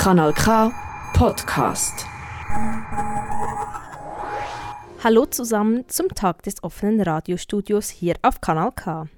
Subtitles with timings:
[0.00, 0.72] Kanal K
[1.12, 2.06] Podcast.
[5.04, 9.08] Hallo zusammen zum Tag des offenen Radiostudios hier auf Kanal K.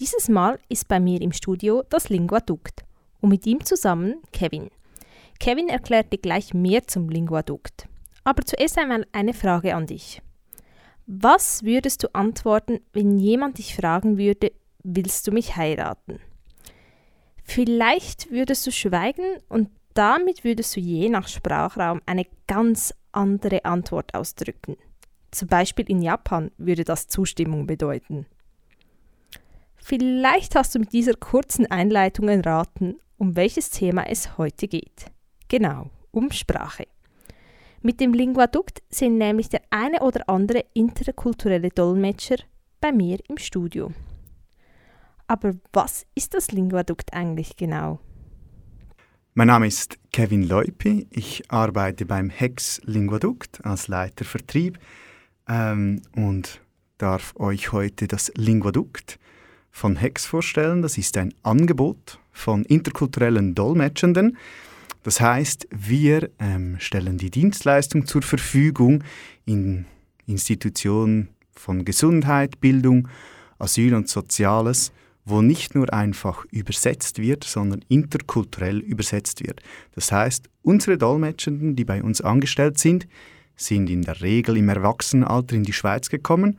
[0.00, 2.82] Dieses Mal ist bei mir im Studio das Linguadukt
[3.20, 4.70] und mit ihm zusammen Kevin.
[5.38, 7.86] Kevin erklärt dir gleich mehr zum Linguadukt.
[8.24, 10.22] Aber zuerst einmal eine Frage an dich.
[11.06, 14.50] Was würdest du antworten, wenn jemand dich fragen würde,
[14.82, 16.18] willst du mich heiraten?
[17.44, 24.14] Vielleicht würdest du schweigen und damit würdest du je nach Sprachraum eine ganz andere Antwort
[24.14, 24.76] ausdrücken.
[25.30, 28.26] Zum Beispiel in Japan würde das Zustimmung bedeuten.
[29.76, 35.06] Vielleicht hast du mit dieser kurzen Einleitung erraten, um welches Thema es heute geht.
[35.48, 36.86] Genau, um Sprache.
[37.80, 42.36] Mit dem Linguadukt sind nämlich der eine oder andere interkulturelle Dolmetscher
[42.80, 43.90] bei mir im Studio.
[45.26, 47.98] Aber was ist das Linguadukt eigentlich genau?
[49.34, 51.06] Mein Name ist Kevin Leupi.
[51.08, 54.78] Ich arbeite beim Hex Linguadukt als Leiter Vertrieb
[55.48, 56.60] ähm, und
[56.98, 59.18] darf euch heute das Linguadukt
[59.70, 60.82] von Hex vorstellen.
[60.82, 64.36] Das ist ein Angebot von interkulturellen Dolmetschenden.
[65.02, 69.02] Das heißt, wir ähm, stellen die Dienstleistung zur Verfügung
[69.46, 69.86] in
[70.26, 73.08] Institutionen von Gesundheit, Bildung,
[73.58, 74.92] Asyl und Soziales
[75.24, 79.62] wo nicht nur einfach übersetzt wird, sondern interkulturell übersetzt wird.
[79.94, 83.06] Das heißt, unsere Dolmetschenden, die bei uns angestellt sind,
[83.56, 86.58] sind in der Regel im Erwachsenenalter in die Schweiz gekommen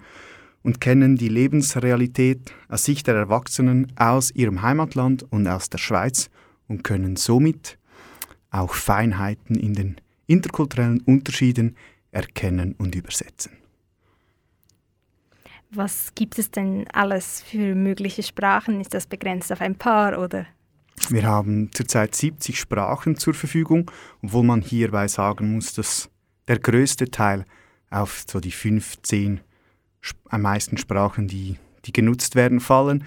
[0.61, 6.29] und kennen die Lebensrealität aus Sicht der Erwachsenen aus ihrem Heimatland und aus der Schweiz
[6.67, 7.77] und können somit
[8.49, 9.97] auch Feinheiten in den
[10.27, 11.75] interkulturellen Unterschieden
[12.11, 13.62] erkennen und übersetzen.
[15.75, 18.79] Was gibt es denn alles für mögliche Sprachen?
[18.79, 20.45] Ist das begrenzt auf ein paar oder?
[21.09, 23.89] Wir haben zurzeit 70 Sprachen zur Verfügung,
[24.21, 26.09] obwohl man hierbei sagen muss, dass
[26.47, 27.45] der größte Teil
[27.89, 29.41] auf so die 15
[30.29, 33.03] am meisten Sprachen, die, die genutzt werden, fallen.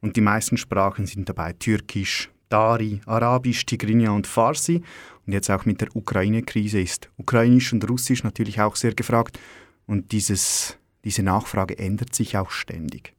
[0.00, 4.82] Und die meisten Sprachen sind dabei Türkisch, Dari, Arabisch, Tigrinya und Farsi.
[5.26, 9.38] Und jetzt auch mit der Ukraine-Krise ist Ukrainisch und Russisch natürlich auch sehr gefragt.
[9.86, 13.14] Und dieses diese Nachfrage ändert sich auch ständig.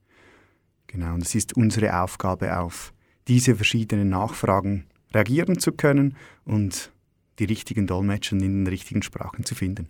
[0.87, 2.93] Genau, und es ist unsere Aufgabe, auf
[3.29, 4.83] diese verschiedenen Nachfragen
[5.13, 6.91] reagieren zu können und
[7.39, 9.87] die richtigen Dolmetscher in den richtigen Sprachen zu finden.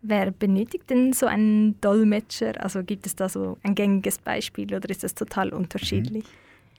[0.00, 2.58] Wer benötigt denn so einen Dolmetscher?
[2.64, 6.24] Also gibt es da so ein gängiges Beispiel oder ist das total unterschiedlich?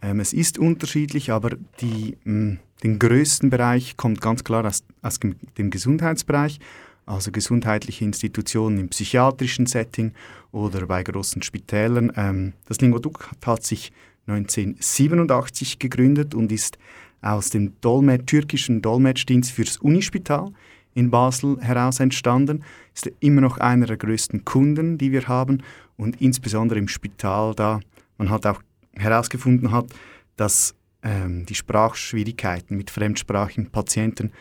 [0.02, 0.10] Mhm.
[0.10, 5.20] Ähm, es ist unterschiedlich, aber die, mh, den größten Bereich kommt ganz klar aus, aus
[5.20, 6.60] dem Gesundheitsbereich
[7.06, 10.14] also gesundheitliche Institutionen im psychiatrischen Setting
[10.52, 12.12] oder bei großen Spitälern.
[12.16, 13.92] Ähm, das Linguadukt hat sich
[14.28, 16.78] 1987 gegründet und ist
[17.22, 20.52] aus dem Dolmet türkischen Dolmetschdienst fürs Unispital
[20.94, 22.64] in Basel heraus entstanden.
[22.94, 25.64] Ist immer noch einer der größten Kunden, die wir haben
[25.98, 27.80] und insbesondere im Spital, da
[28.18, 28.62] man halt auch
[28.94, 29.88] herausgefunden hat,
[30.36, 34.32] dass ähm, die Sprachschwierigkeiten mit fremdsprachigen Patienten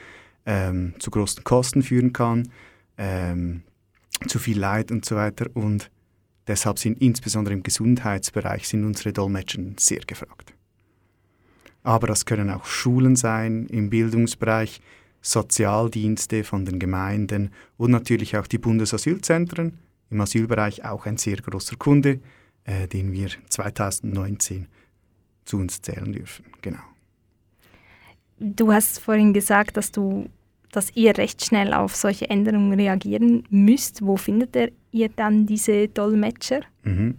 [0.47, 2.48] ähm, zu großen Kosten führen kann,
[2.98, 3.62] ähm,
[4.26, 5.47] zu viel Leid und so weiter.
[5.54, 5.91] Und
[6.47, 10.54] deshalb sind insbesondere im Gesundheitsbereich sind unsere Dolmetscher sehr gefragt.
[11.82, 14.81] Aber das können auch Schulen sein im Bildungsbereich,
[15.20, 19.78] Sozialdienste von den Gemeinden und natürlich auch die Bundesasylzentren.
[20.10, 22.20] Im Asylbereich auch ein sehr großer Kunde,
[22.64, 24.66] äh, den wir 2019
[25.44, 26.44] zu uns zählen dürfen.
[26.60, 26.91] Genau.
[28.44, 30.26] Du hast vorhin gesagt, dass du
[30.72, 34.00] dass ihr recht schnell auf solche Änderungen reagieren müsst.
[34.03, 34.56] Wo findet
[34.91, 36.60] ihr dann diese Dolmetscher?
[36.82, 37.16] Mhm.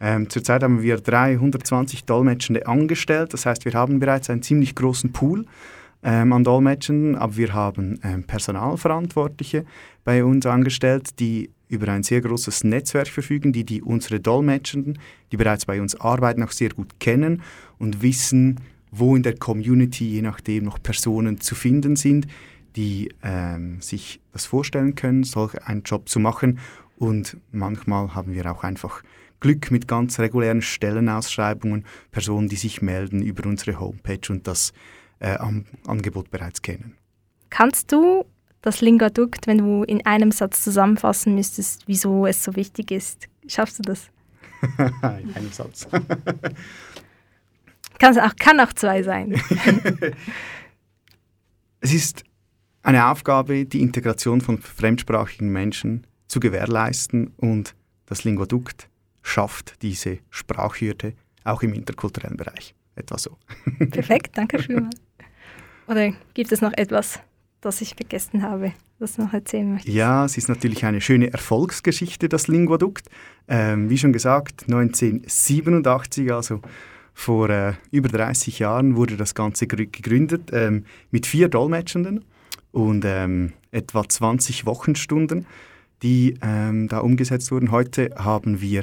[0.00, 3.32] Ähm, zurzeit haben wir 320 Dolmetschende angestellt.
[3.32, 5.46] Das heißt, wir haben bereits einen ziemlich großen Pool
[6.02, 9.64] ähm, an Dolmetschenden, aber wir haben ähm, Personalverantwortliche
[10.04, 14.98] bei uns angestellt, die über ein sehr großes Netzwerk verfügen, die, die unsere Dolmetschenden,
[15.32, 17.42] die bereits bei uns arbeiten, auch sehr gut kennen
[17.78, 18.60] und wissen,
[18.90, 22.26] wo in der Community je nachdem noch Personen zu finden sind,
[22.76, 26.58] die ähm, sich das vorstellen können, solch einen Job zu machen.
[26.98, 29.02] Und manchmal haben wir auch einfach
[29.40, 34.72] Glück mit ganz regulären Stellenausschreibungen, Personen, die sich melden über unsere Homepage und das
[35.18, 35.36] äh,
[35.86, 36.96] Angebot bereits kennen.
[37.50, 38.24] Kannst du
[38.62, 43.28] das Lingadukt, wenn du in einem Satz zusammenfassen müsstest, wieso es so wichtig ist?
[43.46, 44.10] Schaffst du das?
[44.78, 45.86] in einem Satz.
[47.98, 49.32] Kann's auch, kann auch zwei sein.
[51.80, 52.24] es ist
[52.82, 57.74] eine Aufgabe, die Integration von fremdsprachigen Menschen zu gewährleisten und
[58.06, 58.88] das Linguadukt
[59.22, 61.14] schafft diese Sprachhürde
[61.44, 62.74] auch im interkulturellen Bereich.
[62.94, 63.36] Etwa so.
[63.90, 64.96] Perfekt, danke vielmals.
[65.86, 67.20] Oder gibt es noch etwas,
[67.60, 69.94] das ich vergessen habe, das du noch erzählen möchtest?
[69.94, 73.08] Ja, es ist natürlich eine schöne Erfolgsgeschichte, das Linguadukt.
[73.48, 76.60] Ähm, wie schon gesagt, 1987, also
[77.16, 82.26] vor äh, über 30 Jahren, wurde das Ganze gegründet ähm, mit vier Dolmetschenden
[82.72, 85.46] und ähm, etwa 20 Wochenstunden,
[86.02, 87.70] die ähm, da umgesetzt wurden.
[87.70, 88.82] Heute haben wir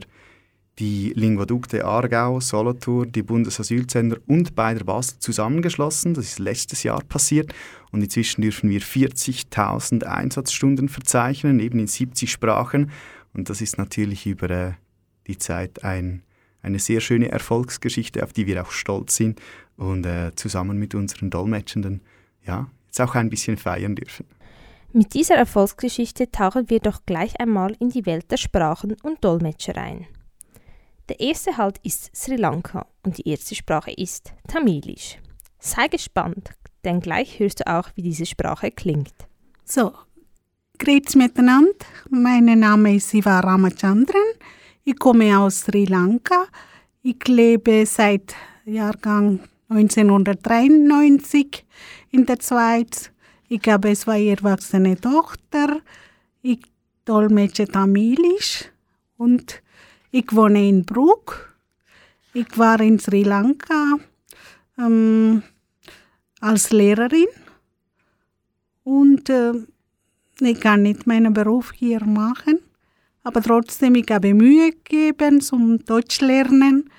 [0.80, 6.16] die Linguadukte Aargau, Solothurn, die Bundesasylzentren und beider Basel zusammengeschlossen.
[6.16, 7.54] Das ist letztes Jahr passiert
[7.92, 12.90] und inzwischen dürfen wir 40.000 Einsatzstunden verzeichnen, eben in 70 Sprachen.
[13.36, 14.72] Und das ist natürlich über äh,
[15.28, 16.24] die Zeit ein,
[16.64, 19.40] eine sehr schöne Erfolgsgeschichte, auf die wir auch stolz sind
[19.78, 22.02] und äh, zusammen mit unseren Dolmetschenden
[22.46, 24.26] ja, jetzt auch ein bisschen feiern dürfen.
[24.92, 29.76] Mit dieser Erfolgsgeschichte tauchen wir doch gleich einmal in die Welt der Sprachen und Dolmetscher
[29.76, 30.08] ein.
[31.10, 35.18] Der erste Halt ist Sri Lanka und die erste Sprache ist Tamilisch.
[35.60, 36.52] Sei gespannt,
[36.86, 39.14] denn gleich hörst du auch, wie diese Sprache klingt.
[39.66, 39.94] So,
[40.78, 41.74] grüezi miteinander.
[42.10, 44.22] Mein Name ist Siva Ramachandran.
[44.86, 46.46] Ich komme aus Sri Lanka.
[47.04, 48.36] Ich lebe seit
[48.66, 49.40] Jahrgang
[49.70, 51.66] 1993
[52.12, 53.10] in der Schweiz.
[53.48, 55.80] Ich habe zwei erwachsene Tochter.
[56.42, 56.60] Ich
[57.06, 58.66] dolmetsche Tamilisch
[59.16, 59.64] und
[60.12, 61.34] ich wohne in Brugg.
[62.34, 64.00] Ich war in Sri Lanka
[64.78, 65.44] ähm,
[66.42, 67.28] als Lehrerin
[68.84, 69.54] und äh,
[70.42, 72.60] ich kann nicht meinen Beruf hier machen,
[73.24, 76.90] aber trotzdem ich habe Mühe gegeben zum Deutsch lernen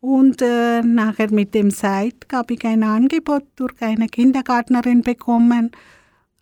[0.00, 5.72] und äh, nachher mit dem Zeit habe ich ein Angebot durch eine Kindergärtnerin bekommen,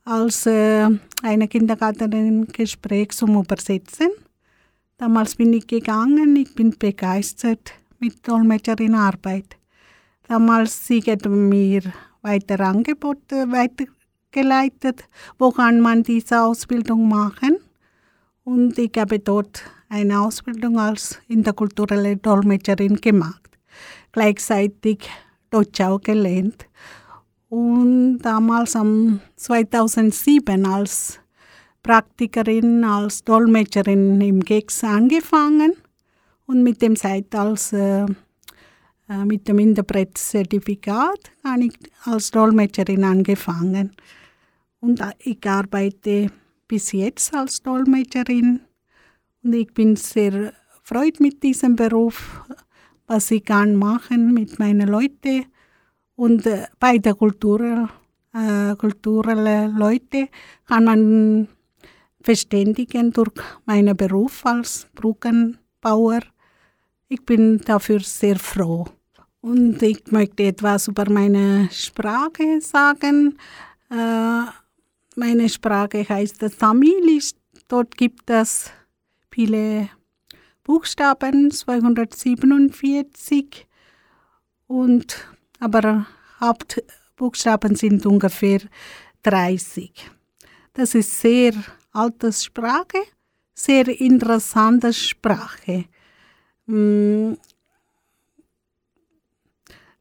[0.05, 0.89] als äh,
[1.23, 4.11] eine Kindergärtnerin Gespräch zum Übersetzen.
[4.99, 9.57] Damals bin ich gegangen, ich bin begeistert mit Dolmetscherinarbeit.
[10.29, 11.83] Damals sie hat mir
[12.23, 15.05] weitere Angebote weitergeleitet,
[15.39, 17.57] wo kann man diese Ausbildung machen.
[18.47, 23.59] Und ich habe dort eine Ausbildung als interkulturelle Dolmetscherin gemacht.
[24.13, 25.11] Gleichzeitig
[25.51, 26.69] Deutsch auch gelernt.
[27.49, 31.19] Und damals am 2007 als
[31.83, 35.73] Praktikerin als Dolmetscherin im GEX angefangen
[36.47, 38.07] und mit dem Zeit als äh,
[39.09, 43.97] äh mit dem Interpret-Zertifikat habe ich als Dolmetscherin angefangen.
[44.79, 46.31] Und ich arbeite
[46.69, 48.61] bis jetzt als Dolmetscherin
[49.43, 50.53] und ich bin sehr
[50.83, 52.43] freut mit diesem Beruf,
[53.07, 55.47] was ich kann machen mit meinen Leuten
[56.17, 57.89] und äh, bei der Kultur,
[58.33, 60.29] äh, kulturellen Leute
[60.67, 61.49] kann man
[62.21, 63.31] verständigen durch
[63.67, 66.21] meinen Beruf als Brückenbauer.
[67.09, 68.87] Ich bin dafür sehr froh.
[69.41, 73.39] Und ich möchte etwas über meine Sprache sagen.
[73.91, 74.47] Äh,
[75.17, 77.33] meine Sprache heißt Tamilisch.
[77.69, 78.71] Dort gibt es
[79.31, 79.89] viele
[80.63, 83.67] Buchstaben, 247.
[84.67, 85.17] Und,
[85.59, 86.07] aber
[86.41, 88.61] Hauptbuchstaben sind ungefähr
[89.23, 90.11] 30.
[90.75, 91.55] Das ist sehr
[91.93, 93.03] alte Sprache,
[93.55, 95.87] sehr interessante Sprache.
[96.67, 97.33] Mm.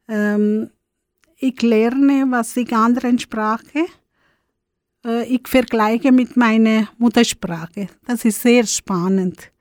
[0.08, 0.70] Ähm,
[1.38, 3.86] ich lerne, was ich anderen Sprache.
[5.06, 7.88] Äh, ich vergleiche mit meiner Muttersprache.
[8.06, 9.52] Das ist sehr spannend.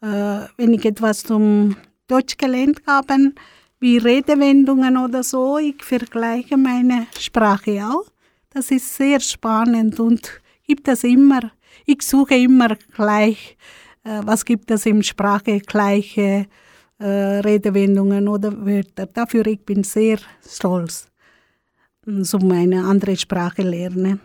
[0.00, 1.76] Äh, wenn ich etwas zum
[2.08, 3.32] Deutsch gelernt habe,
[3.78, 8.06] wie Redewendungen oder so, ich vergleiche meine Sprache auch.
[8.50, 11.52] Das ist sehr spannend und gibt es immer
[11.86, 13.56] ich suche immer gleich,
[14.04, 16.46] äh, was gibt es in Sprache, gleiche
[17.00, 19.06] Redewendungen oder Wörter.
[19.06, 21.08] Dafür ich bin sehr stolz,
[22.06, 24.20] so meine andere Sprache lernen.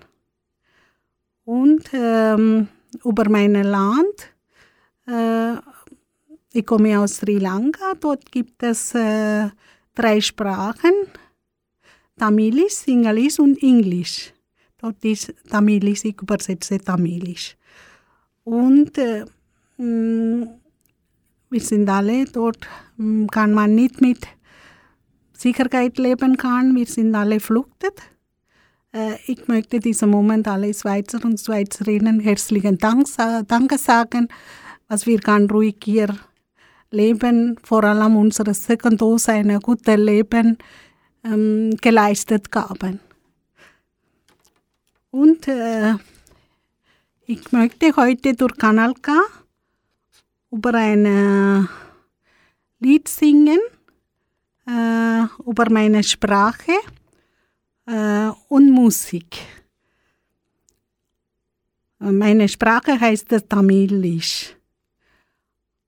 [1.48, 2.68] Und ähm,
[3.06, 4.34] über mein Land,
[5.08, 5.54] äh,
[6.52, 9.48] ich komme aus Sri Lanka, dort gibt es äh,
[9.96, 10.92] drei Sprachen,
[12.18, 14.34] Tamilisch, Sinhalese und Englisch.
[14.78, 17.56] Dort ist Tamilisch, ich übersetze Tamilisch.
[18.44, 19.24] Und äh,
[19.78, 20.50] mm,
[21.50, 24.28] wir sind alle dort, mm, kann man nicht mit
[25.32, 26.76] Sicherheit leben kann.
[26.76, 28.17] Wir sind alle flüchtet.
[28.94, 33.08] Äh, ich möchte diesen Moment alle Schweizer und Schweizerinnen herzlichen Dank,
[33.48, 34.28] Danke sagen,
[34.88, 36.18] was wir ganz ruhig hier
[36.92, 40.58] leben, vor allem unsere Sekundose ein gutes Leben
[41.24, 43.00] ähm, geleistet haben.
[45.12, 45.96] Und äh,
[47.26, 49.12] ich möchte heute durch Kanal K
[50.52, 51.68] über ein
[52.80, 53.60] Lied singen,
[54.68, 56.72] äh, über meine Sprache.
[57.88, 59.30] Äh, und Musik.
[62.02, 64.36] Meine Sprache heißt Tamilisch.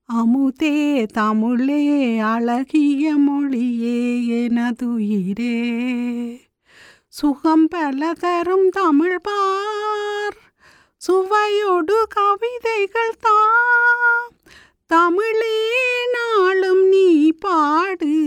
[0.09, 1.81] அமுதே தமிழே
[2.17, 3.99] அழகிய மொழியே
[4.39, 5.57] எனதுயிரே
[7.09, 10.37] சுகம் பல தரும் தமிழ் பார்
[11.01, 14.38] சுவையோடு கவிதைகள் தாம்
[14.89, 15.69] தமிழே
[16.13, 18.17] நாளும் நீ பாடு.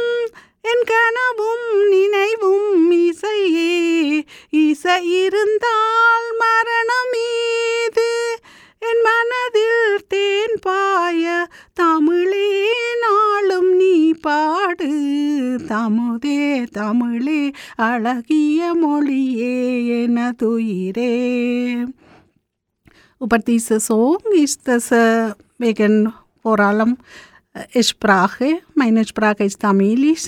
[0.64, 3.72] என் கனவும் நினைவும் இசையே
[4.64, 5.47] இசை இரு
[18.07, 19.57] அழகிய மொழியே
[20.03, 21.13] எனதுயிரே
[23.25, 25.29] Über diesen Song ist das äh,
[25.65, 25.95] wegen
[26.43, 26.93] vor allem
[27.55, 28.49] äh, Sprache.
[28.81, 30.25] Meine Sprache ist Tamilisch.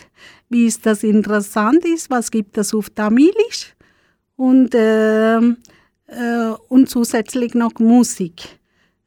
[0.48, 3.62] Wie ist das interessant ist, was gibt es auf Tamilisch?
[4.36, 8.36] Und, äh, äh, und zusätzlich noch Musik.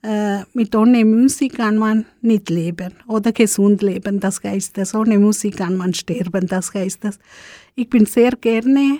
[0.03, 4.93] Äh, mit ohne Musik kann man nicht leben oder gesund leben, das heißt das.
[4.93, 7.19] Ohne Musik kann man sterben, das heißt das.
[7.74, 8.98] Ich bin sehr gerne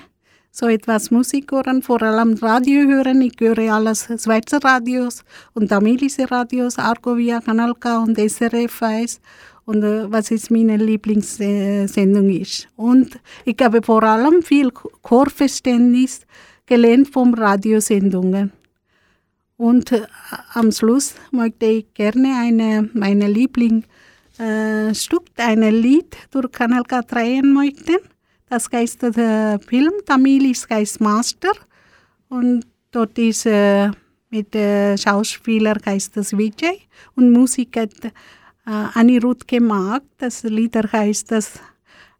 [0.51, 3.21] so etwas Musik hören, vor allem Radio hören.
[3.21, 9.21] Ich höre alles Schweizer Radios und tamilische Radios, Argovia, Kanal K und SRF 1
[9.67, 12.67] und äh, was ist meine Lieblingssendung ist.
[12.77, 16.23] Und ich habe vor allem viel Chorverständnis
[16.65, 18.53] gelernt von Radiosendungen.
[19.59, 20.07] Und äh,
[20.55, 23.87] am Schluss möchte ich gerne eine, meine Lieblingsstück,
[25.37, 28.12] äh, ein Lied durch Kanal K drehen möchten.
[28.53, 31.53] Das heißt der Film Tamilisch heißt Master
[32.29, 33.91] und dort ist äh,
[34.29, 36.83] mit äh, Schauspieler heißt das Vijay
[37.17, 38.11] und Musik hat äh,
[38.67, 40.03] Anirudh gemacht.
[40.19, 41.61] Das Lied heißt das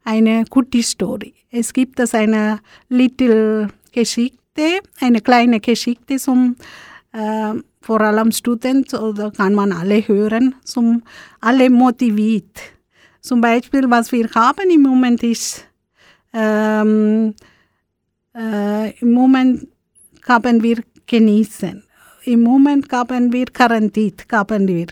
[0.05, 1.35] eine gute Story.
[1.51, 6.57] Es gibt das eine little Geschichte, eine kleine Geschichte zum
[7.13, 11.03] äh, vor allem Student oder kann man alle hören, zum
[11.43, 12.57] alle motiviert.
[13.21, 15.67] Zum Beispiel, was wir haben im Moment ist
[16.33, 17.35] ähm,
[18.35, 19.69] äh, im Moment
[20.27, 21.83] haben wir genießen.
[22.25, 24.87] Im Moment haben wir Quarantäne, haben wir.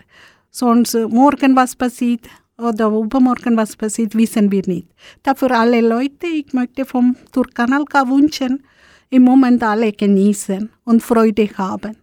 [0.50, 2.26] Sonst morgen was passiert
[2.59, 4.88] oder übermorgen was passiert, wissen wir nicht.
[5.23, 8.64] Dafür alle Leute, ich möchte vom Turkanalka wünschen,
[9.11, 11.97] im Moment alle genießen und Freude haben.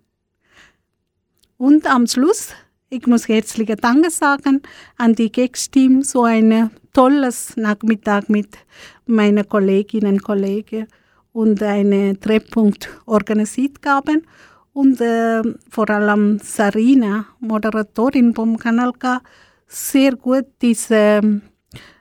[1.57, 2.49] Und am Schluss,
[2.89, 4.61] ich muss herzliche Danke sagen
[4.97, 8.57] an die Gex-Team, so ein tolles Nachmittag mit
[9.05, 10.87] meinen Kolleginnen und Kollegen
[11.33, 14.25] und einen Treffpunkt organisiert haben.
[14.73, 19.21] Und äh, vor allem Sarina, Moderatorin vom Kanal K,
[19.67, 21.41] sehr gut diese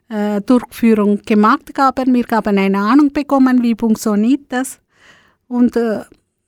[0.09, 2.15] äh, Durchführung gemacht haben.
[2.15, 4.81] Wir haben eine Ahnung bekommen, wie funktioniert das.
[5.49, 6.05] Und äh,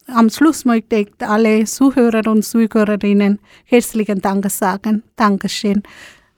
[0.08, 5.02] am Schluss möchte ich alle Zuhörer und Zuhörerinnen herzlichen Dank sagen.
[5.16, 5.82] Dankeschön.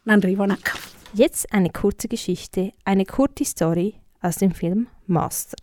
[0.04, 0.74] Nandri Wonak.
[1.12, 5.56] Jetzt eine kurze Geschichte, eine kurze Story aus dem Film Master.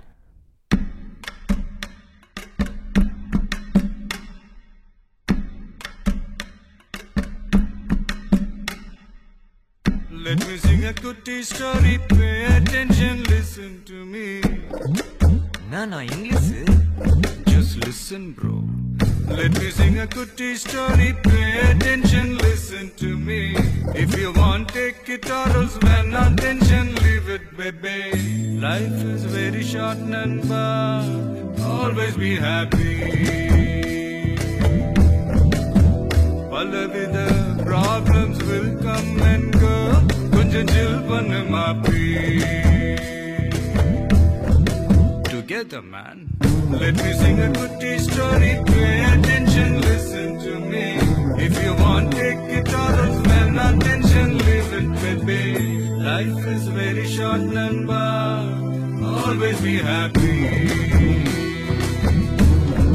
[10.11, 11.99] Let me sing a good story.
[12.09, 14.41] Pay attention, listen to me.
[15.71, 16.51] No, no, English.
[16.51, 17.36] Eh?
[17.76, 18.64] listen, bro.
[19.28, 23.54] Let me sing a goody story, pay attention, listen to me.
[23.94, 28.58] If you want, take it or else when attention, leave it, baby.
[28.58, 30.64] Life is very short, Namba.
[31.64, 33.42] Always be happy.
[36.52, 37.18] பலவித
[37.68, 39.76] problems will come and go
[40.34, 40.92] கொஞ்சம் chill
[45.56, 46.28] together, man.
[46.70, 48.52] Let me sing a goodie story.
[48.66, 50.86] Pay attention, listen to me.
[51.46, 55.42] If you want, take it or else pay attention, live it, baby.
[56.10, 58.04] Life is very short, Namba.
[59.24, 60.38] Always be happy.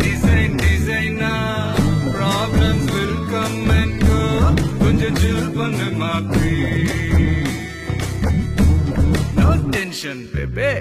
[0.06, 1.74] Design, designer.
[2.20, 4.22] Problems will come and go.
[4.84, 6.54] கொஞ்சம் chill பண்ணு மாப்பி.
[9.40, 10.72] No tension, baby.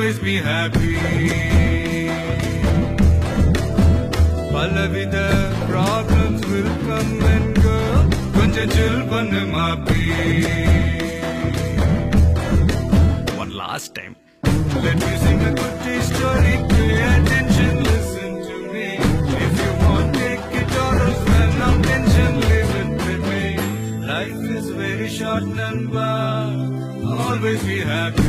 [0.00, 0.94] Always be happy.
[4.52, 5.16] பலவித
[5.70, 7.76] problems will come and go.
[8.36, 10.02] கொஞ்சம் chill பண்ணு மாப்பி.
[13.42, 14.14] One last time.
[14.84, 15.74] Let me sing a good
[16.10, 16.54] story.
[16.72, 18.88] Pay attention, listen to me.
[19.44, 23.44] If you want, take it or else when no tension, live it with me.
[24.12, 26.10] Life is very short, Nanba.
[27.26, 28.19] Always be happy.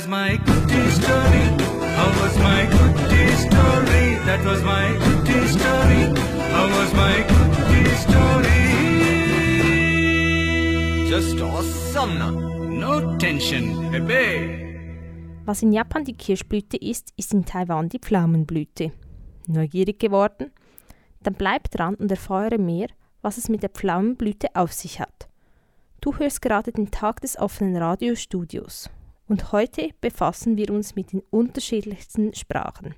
[0.00, 1.44] Was my goodie story.
[1.96, 4.06] How was my goodie story?
[4.24, 6.02] That was my goodie story.
[6.54, 8.62] How was my goodie story?
[11.10, 12.18] Just awesome.
[12.78, 15.44] No tension, baby.
[15.44, 18.92] Was in Japan die Kirschblüte ist, ist in Taiwan die Pflaumenblüte.
[19.48, 20.50] Neugierig geworden?
[21.22, 22.88] Dann bleib dran und erfahre mehr,
[23.20, 25.28] was es mit der Pflaumenblüte auf sich hat.
[26.00, 28.88] Du hörst gerade den Tag des offenen Radiostudios
[29.30, 32.96] und heute befassen wir uns mit den unterschiedlichsten Sprachen.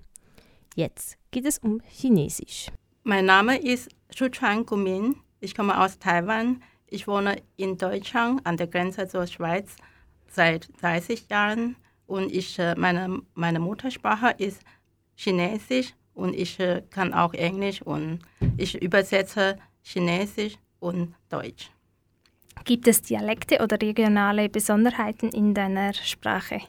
[0.75, 2.69] Jetzt geht es um Chinesisch.
[3.05, 5.17] Mein Name ist Shuchuan Gumin.
[5.41, 6.63] Ich komme aus Taiwan.
[6.87, 9.77] Ich wohne in Deutschland an der Grenze zur Schweiz
[10.27, 14.63] seit 30 Jahren und ich, äh, meine, meine Muttersprache ist
[15.15, 18.21] Chinesisch und ich äh, kann auch Englisch und
[18.57, 21.71] ich übersetze Chinesisch und Deutsch.
[22.65, 26.61] Gibt es Dialekte oder regionale Besonderheiten in deiner Sprache?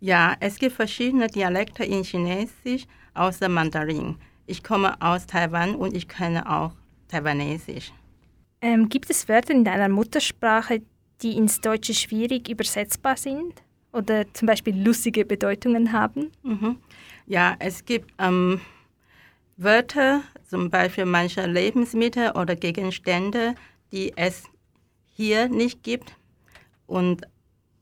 [0.00, 4.16] Ja, es gibt verschiedene Dialekte in Chinesisch außer Mandarin.
[4.46, 6.72] Ich komme aus Taiwan und ich kenne auch
[7.08, 7.92] Taiwanesisch.
[8.62, 10.82] Ähm, gibt es Wörter in deiner Muttersprache,
[11.22, 16.30] die ins Deutsche schwierig übersetzbar sind oder zum Beispiel lustige Bedeutungen haben?
[16.42, 16.78] Mhm.
[17.26, 18.60] Ja, es gibt ähm,
[19.56, 23.54] Wörter, zum Beispiel manche Lebensmittel oder Gegenstände,
[23.92, 24.44] die es
[25.20, 26.16] hier nicht gibt.
[26.86, 27.26] Und,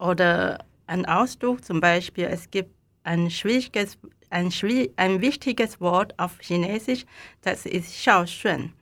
[0.01, 2.74] oder ein Ausdruck, zum Beispiel, es gibt
[3.05, 3.96] ein schwieriges,
[4.29, 4.53] ein,
[4.96, 7.07] ein wichtiges Wort auf Chinesisch,
[7.42, 8.72] das ist Shaoxuan.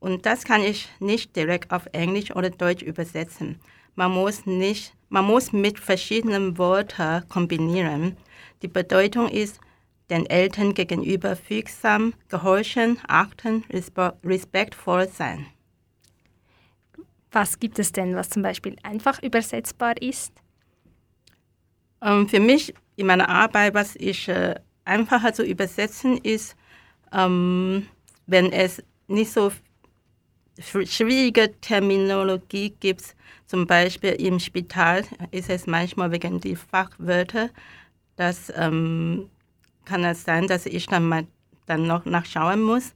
[0.00, 3.58] Und das kann ich nicht direkt auf Englisch oder Deutsch übersetzen.
[3.94, 8.18] Man muss, nicht, man muss mit verschiedenen Wörtern kombinieren.
[8.60, 9.60] Die Bedeutung ist,
[10.10, 13.64] den Eltern gegenüber fügsam, gehorchen, achten,
[14.22, 15.46] respektvoll sein.
[17.34, 20.32] Was gibt es denn, was zum Beispiel einfach übersetzbar ist?
[22.00, 26.54] Ähm, für mich in meiner Arbeit, was ich äh, einfacher zu übersetzen ist,
[27.12, 27.88] ähm,
[28.28, 29.50] wenn es nicht so
[30.60, 33.16] schwierige Terminologie gibt,
[33.46, 37.50] zum Beispiel im Spital ist es manchmal wegen die Fachwörter,
[38.14, 39.28] dass ähm,
[39.84, 41.26] kann es sein, dass ich dann mal
[41.66, 42.94] dann noch nachschauen muss.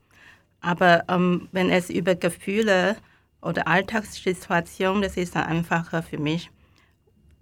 [0.60, 2.96] Aber ähm, wenn es über Gefühle
[3.40, 6.50] oder Alltagssituationen, das ist dann einfacher für mich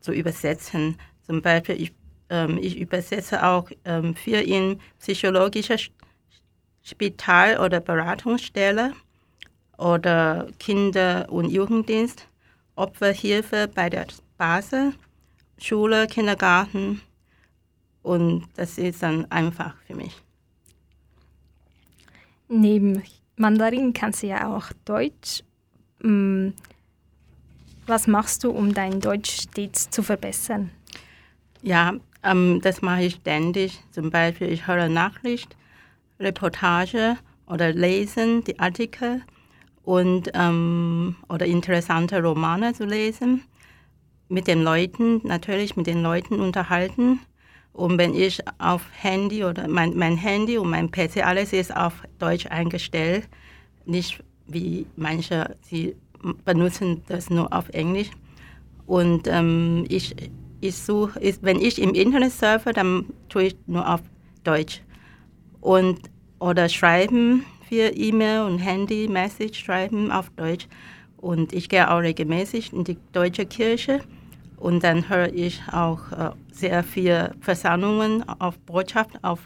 [0.00, 0.98] zu übersetzen.
[1.22, 1.92] Zum Beispiel, ich,
[2.30, 5.76] ähm, ich übersetze auch ähm, für in psychologische
[6.82, 8.92] Spital- oder Beratungsstelle
[9.78, 12.28] oder Kinder- und Jugenddienst,
[12.76, 14.06] Opferhilfe bei der
[14.38, 14.94] Basis,
[15.59, 17.00] Schule, Kindergarten.
[18.02, 20.14] Und das ist dann einfach für mich.
[22.48, 23.02] Neben
[23.37, 25.42] Mandarin kannst du ja auch Deutsch.
[26.02, 26.50] Mm,
[27.87, 30.70] was machst du, um dein Deutsch stets zu verbessern?
[31.62, 33.80] Ja, ähm, das mache ich ständig.
[33.92, 35.56] Zum Beispiel, ich höre Nachricht,
[36.18, 39.22] Reportage oder lesen die Artikel
[39.85, 43.42] und, ähm, oder interessante Romane zu lesen.
[44.28, 47.20] Mit den Leuten, natürlich mit den Leuten unterhalten.
[47.72, 52.02] Und wenn ich auf Handy oder mein, mein Handy und mein PC, alles ist auf
[52.18, 53.28] Deutsch eingestellt.
[53.85, 55.96] Nicht wie manche, sie
[56.44, 58.11] benutzen das nur auf Englisch.
[58.87, 60.14] Und ähm, ich,
[60.61, 64.02] ich suche, wenn ich im Internet surfe, dann tue ich nur auf
[64.44, 64.82] Deutsch.
[65.61, 65.98] Und,
[66.38, 70.68] oder schreiben für E-Mail und Handy-Message schreiben auf Deutsch.
[71.16, 74.00] Und ich gehe auch regelmäßig in die deutsche Kirche.
[74.56, 79.40] Und dann höre ich auch äh, sehr viele Versammlungen auf Botschaft auf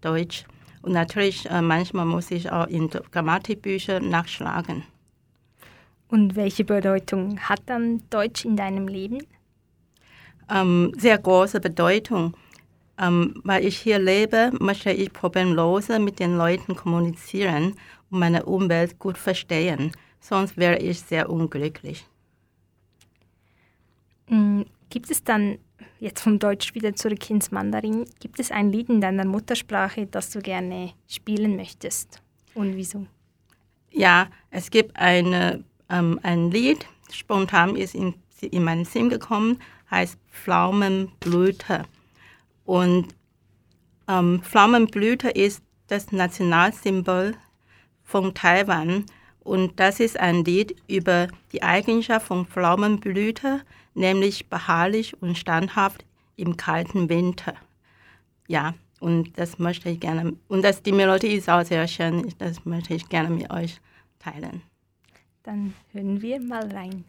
[0.00, 0.44] Deutsch.
[0.86, 4.84] Und natürlich, äh, manchmal muss ich auch in Grammatikbüchern nachschlagen.
[6.06, 9.18] Und welche Bedeutung hat dann Deutsch in deinem Leben?
[10.48, 12.34] Ähm, sehr große Bedeutung.
[12.98, 17.74] Ähm, weil ich hier lebe, möchte ich problemlos mit den Leuten kommunizieren
[18.08, 19.90] und meine Umwelt gut verstehen.
[20.20, 22.06] Sonst wäre ich sehr unglücklich.
[24.28, 25.58] Mm, gibt es dann,
[25.98, 30.30] jetzt vom Deutsch wieder zurück ins Mandarin, gibt es ein Lied in deiner Muttersprache, das
[30.30, 32.20] du gerne spielen möchtest?
[32.54, 33.06] Und wieso?
[33.90, 39.58] Ja, es gibt eine, ähm, ein Lied, spontan ist in, in meinen Sinn gekommen,
[39.90, 41.84] heißt Pflaumenblüte.
[42.64, 43.14] Und
[44.08, 47.34] ähm, Pflaumenblüte ist das Nationalsymbol
[48.04, 49.04] von Taiwan.
[49.40, 53.62] Und das ist ein Lied über die Eigenschaft von Pflaumenblüte,
[53.96, 56.04] nämlich beharrlich und standhaft
[56.36, 57.54] im kalten Winter.
[58.46, 62.64] Ja, und das möchte ich gerne, und das, die Melodie ist auch sehr schön, das
[62.64, 63.80] möchte ich gerne mit euch
[64.18, 64.62] teilen.
[65.42, 67.04] Dann hören wir mal rein.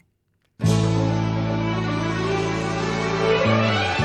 [3.38, 3.97] 有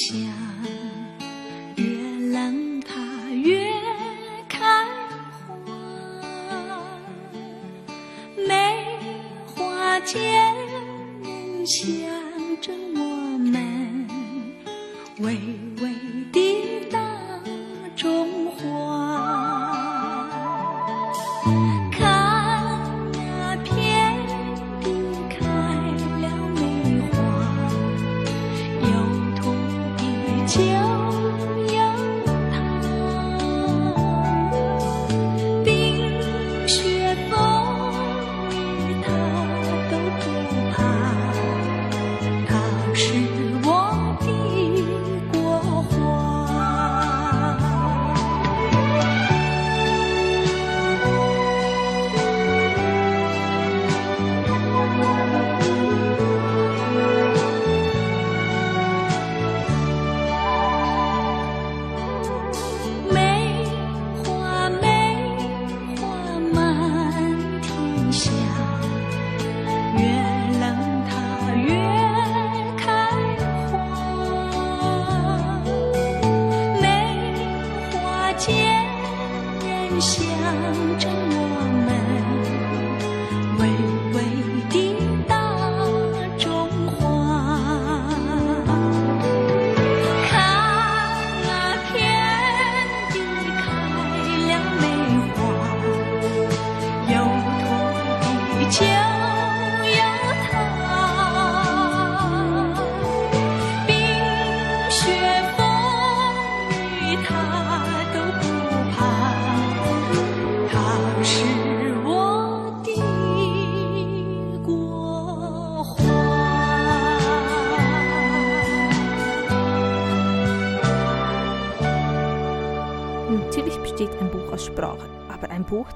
[0.00, 0.16] 想
[1.76, 1.84] 越
[2.32, 3.70] 冷它越
[4.48, 4.58] 开
[5.42, 5.54] 花
[8.48, 8.86] 梅
[9.44, 10.18] 花剑
[11.66, 11.86] 向
[12.62, 14.08] 着我们
[15.18, 15.38] 为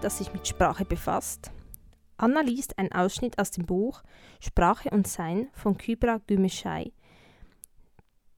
[0.05, 1.51] das sich mit Sprache befasst.
[2.17, 4.03] Anna liest einen Ausschnitt aus dem Buch
[4.41, 6.93] Sprache und Sein von Kybra Gümüşay.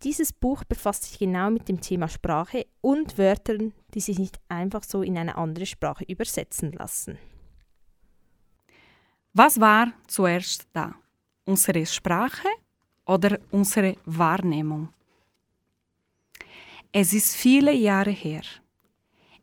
[0.02, 4.84] Dieses Buch befasst sich genau mit dem Thema Sprache und Wörtern, die sich nicht einfach
[4.84, 7.18] so in eine andere Sprache übersetzen lassen.
[9.32, 10.94] Was war zuerst da?
[11.44, 12.48] Unsere Sprache
[13.06, 14.90] oder unsere Wahrnehmung?
[16.92, 18.42] Es ist viele Jahre her.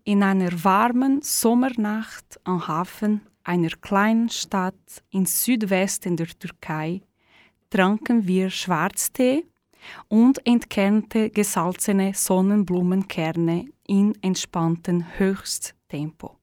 [0.06, 7.02] In einer warmen Sommernacht am Hafen einer kleinen Stadt im Südwesten der Türkei
[7.70, 9.46] tranken wir Schwarztee
[10.10, 16.38] und entkernte gesalzene Sonnenblumenkerne in entspanntem Höchsttempo.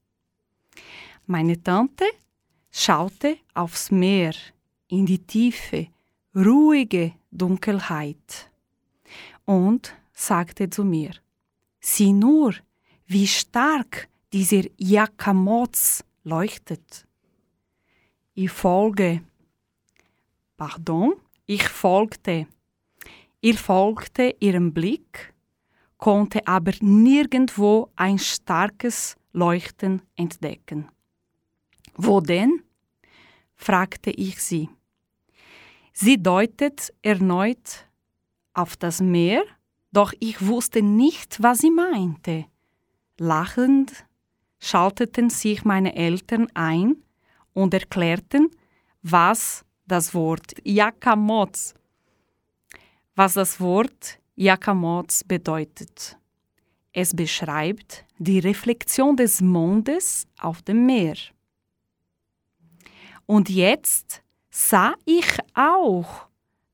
[1.27, 2.07] Meine Tante
[2.70, 4.33] schaute aufs Meer
[4.88, 5.88] in die tiefe,
[6.35, 8.51] ruhige Dunkelheit
[9.44, 11.11] und sagte zu mir,
[11.79, 12.55] sieh nur,
[13.11, 17.09] wie stark dieser Jakamoz leuchtet.
[18.35, 19.23] Ich folge.
[20.57, 22.46] Pardon, ich folgte.
[23.40, 25.35] Ich folgte ihrem Blick,
[25.96, 30.88] konnte aber nirgendwo ein starkes Leuchten entdecken.
[31.96, 32.62] Wo denn?
[33.57, 34.68] fragte ich sie.
[35.92, 37.88] Sie deutet erneut
[38.55, 39.42] auf das Meer,
[39.90, 42.46] doch ich wusste nicht, was sie meinte.
[43.22, 44.06] Lachend
[44.61, 46.96] schalteten sich meine Eltern ein
[47.52, 48.48] und erklärten,
[49.02, 51.74] was das Wort Jakamoz,
[53.14, 56.16] was das Wort Jakamoz bedeutet.
[56.94, 61.16] Es beschreibt die Reflexion des Mondes auf dem Meer.
[63.26, 66.26] Und jetzt sah ich auch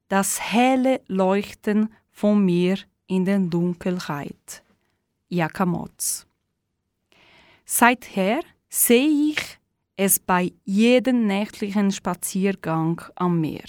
[0.06, 2.78] das helle Leuchten von mir
[3.08, 4.62] in der Dunkelheit.
[5.28, 6.25] Jakamoz.
[7.68, 9.58] Seither sehe ich
[9.96, 13.64] es bei jedem nächtlichen Spaziergang am Meer.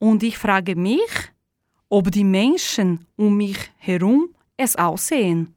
[0.00, 1.30] Und ich frage mich,
[1.88, 5.54] ob die Menschen um mich herum es aussehen.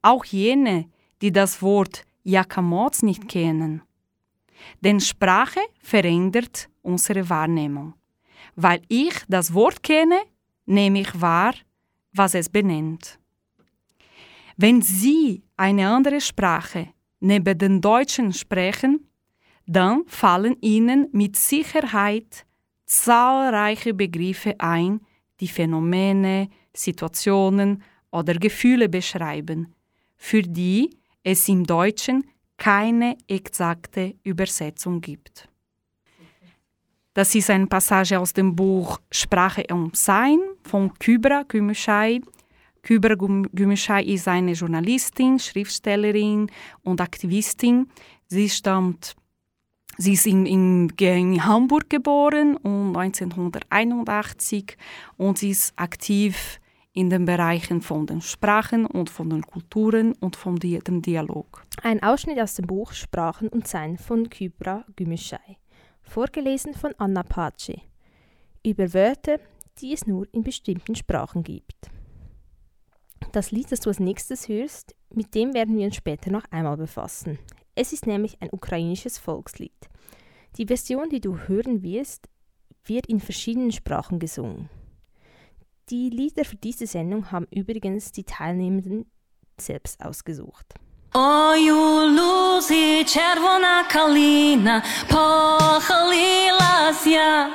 [0.00, 0.88] Auch jene,
[1.20, 3.82] die das Wort Jakamoz nicht kennen.
[4.80, 7.92] Denn Sprache verändert unsere Wahrnehmung.
[8.56, 10.20] Weil ich das Wort kenne,
[10.64, 11.52] nehme ich wahr,
[12.14, 13.18] was es benennt.
[14.62, 19.08] Wenn Sie eine andere Sprache neben den Deutschen sprechen,
[19.66, 22.46] dann fallen Ihnen mit Sicherheit
[22.86, 25.00] zahlreiche Begriffe ein,
[25.40, 29.74] die Phänomene, Situationen oder Gefühle beschreiben,
[30.16, 30.90] für die
[31.24, 32.22] es im Deutschen
[32.56, 35.48] keine exakte Übersetzung gibt.
[37.14, 42.20] Das ist eine Passage aus dem Buch Sprache und Sein von Kybra Gümüşay.
[42.82, 46.50] Kybra Gümüşay ist eine Journalistin, Schriftstellerin
[46.82, 47.86] und Aktivistin.
[48.26, 49.14] Sie stammt
[49.98, 54.76] Sie ist in, in, in, Hamburg geboren und 1981
[55.18, 56.60] und sie ist aktiv
[56.94, 61.64] in den Bereichen von den Sprachen und von den Kulturen und von die, dem Dialog.
[61.82, 65.58] Ein Ausschnitt aus dem Buch Sprachen und Sein von Kybra Gümüşay,
[66.02, 67.82] vorgelesen von Anna Pace,
[68.64, 69.38] über Wörter,
[69.78, 71.90] die es nur in bestimmten Sprachen gibt
[73.31, 76.77] Das Lied, das du als nächstes hörst, mit dem werden wir uns später noch einmal
[76.77, 77.37] befassen.
[77.75, 79.89] Es ist nämlich ein ukrainisches Volkslied.
[80.57, 82.27] Die Version, die du hören wirst,
[82.83, 84.69] wird in verschiedenen Sprachen gesungen.
[85.89, 89.05] Die Lieder für diese Sendung haben übrigens die Teilnehmenden
[89.59, 90.75] selbst ausgesucht.
[91.13, 97.51] Ой, у лузі червона калина похилилась я.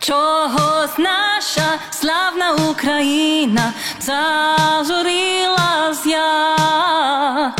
[0.00, 7.54] Чогось наша славна Україна зажурилась я.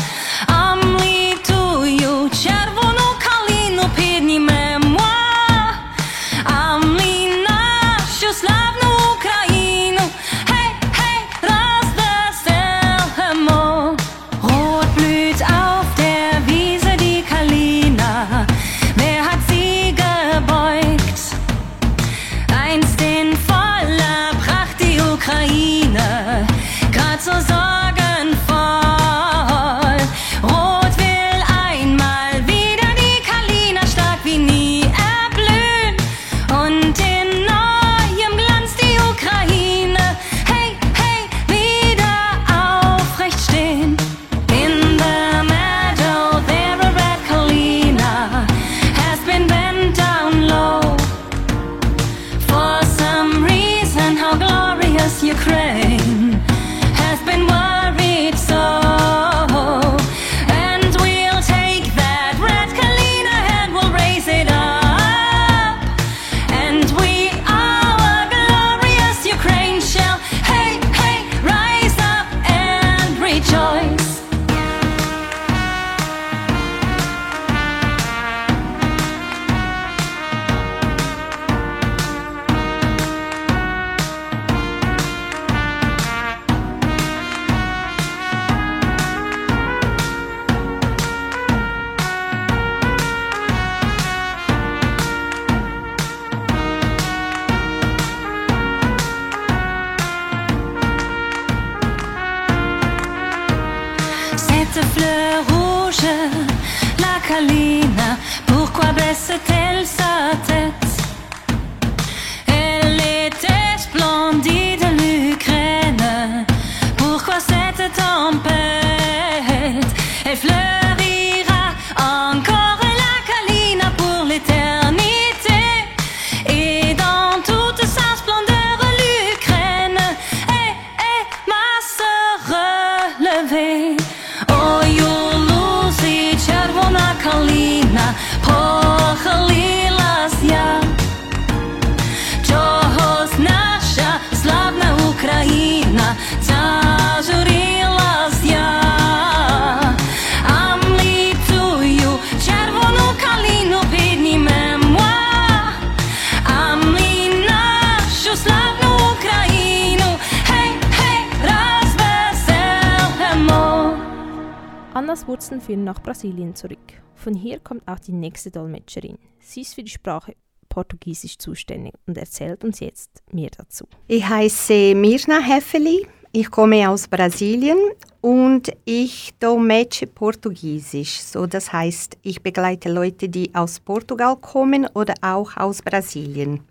[165.61, 166.79] Führen nach Brasilien zurück.
[167.15, 169.17] Von hier kommt auch die nächste Dolmetscherin.
[169.39, 170.35] Sie ist für die Sprache
[170.69, 173.85] Portugiesisch zuständig und erzählt uns jetzt mehr dazu.
[174.07, 177.77] Ich heiße Mirna Heffeli, ich komme aus Brasilien
[178.21, 181.19] und ich dolmetsche Portugiesisch.
[181.19, 186.61] So, das heißt, ich begleite Leute, die aus Portugal kommen oder auch aus Brasilien.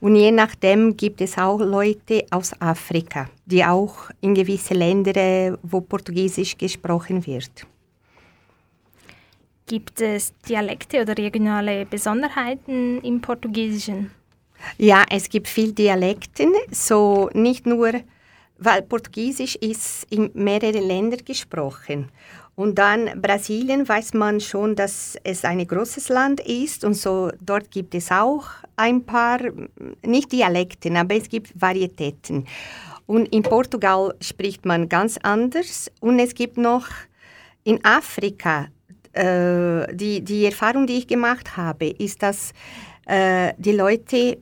[0.00, 5.80] Und je nachdem gibt es auch Leute aus Afrika, die auch in gewisse Länder, wo
[5.80, 7.66] Portugiesisch gesprochen wird.
[9.68, 14.12] Gibt es Dialekte oder regionale Besonderheiten im Portugiesischen?
[14.78, 17.92] Ja, es gibt viele Dialekte, so nicht nur,
[18.58, 22.12] weil Portugiesisch ist in mehreren Ländern gesprochen.
[22.54, 27.72] Und dann Brasilien weiß man schon, dass es ein großes Land ist und so dort
[27.72, 29.40] gibt es auch ein paar,
[30.02, 32.46] nicht Dialekte, aber es gibt Varietäten.
[33.06, 36.86] Und in Portugal spricht man ganz anders und es gibt noch
[37.64, 38.68] in Afrika
[39.16, 42.52] äh, die, die Erfahrung, die ich gemacht habe, ist, dass
[43.06, 44.38] äh, die Leute äh,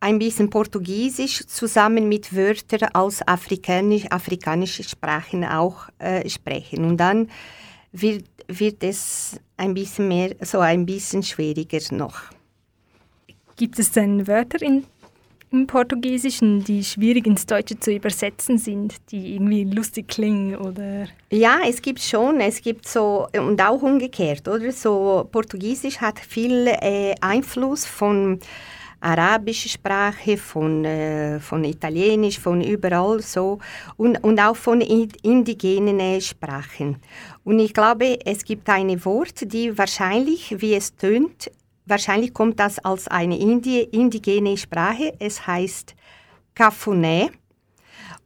[0.00, 6.84] ein bisschen Portugiesisch zusammen mit Wörtern aus afrikanisch, afrikanischen Sprachen auch äh, sprechen.
[6.84, 7.30] Und dann
[7.92, 12.20] wird, wird es ein bisschen mehr, so ein bisschen schwieriger noch.
[13.56, 14.84] Gibt es denn Wörter in
[15.54, 21.06] im Portugiesischen, die schwierig ins Deutsche zu übersetzen sind, die irgendwie lustig klingen oder?
[21.30, 26.66] Ja, es gibt schon, es gibt so und auch umgekehrt, oder so Portugiesisch hat viel
[26.66, 28.40] äh, Einfluss von
[29.00, 33.58] arabischer Sprache, von, äh, von Italienisch, von überall so
[33.96, 36.96] und, und auch von indigenen Sprachen.
[37.44, 41.50] Und ich glaube, es gibt ein Wort, die wahrscheinlich, wie es tönt,
[41.86, 45.14] wahrscheinlich kommt das als eine Indi indigene Sprache.
[45.18, 45.94] Es heißt
[46.54, 47.30] Cafuné.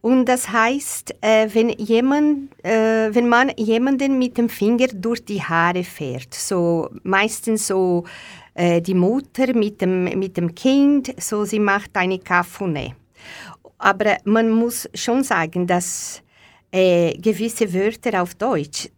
[0.01, 5.43] Und das heißt, äh, wenn, jemand, äh, wenn man jemanden mit dem Finger durch die
[5.43, 8.05] Haare fährt, so meistens so
[8.53, 12.93] äh, die Mutter mit dem, mit dem Kind, so sie macht eine Cafuné.
[13.77, 16.21] Aber man muss schon sagen, dass
[16.71, 18.89] äh, gewisse Wörter auf Deutsch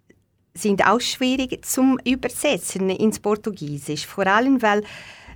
[0.53, 4.05] sind auch schwierig zum Übersetzen ins Portugiesisch.
[4.05, 4.83] Vor allem, weil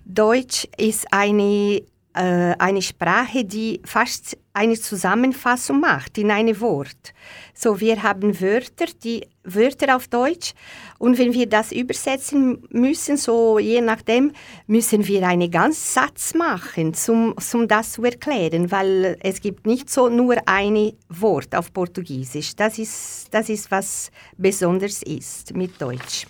[0.05, 1.81] Deutsch ist eine,
[2.15, 7.13] eine Sprache, die fast eine Zusammenfassung macht in ein Wort.
[7.53, 10.53] So, wir haben Wörter, die Wörter auf Deutsch
[10.97, 14.31] und wenn wir das übersetzen müssen, so je nachdem,
[14.65, 19.89] müssen wir einen ganzen Satz machen, um zum das zu erklären, weil es gibt nicht
[19.89, 22.55] so nur ein Wort auf Portugiesisch.
[22.55, 26.27] Das ist, das ist was besonders ist mit Deutsch.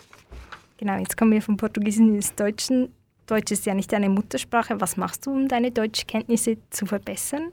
[0.78, 2.94] Genau, jetzt kommen wir vom Portugiesischen ins Deutschen.
[3.28, 4.80] Deutsch ist ja nicht deine Muttersprache.
[4.80, 7.51] Was machst du, um deine Deutschkenntnisse zu verbessern?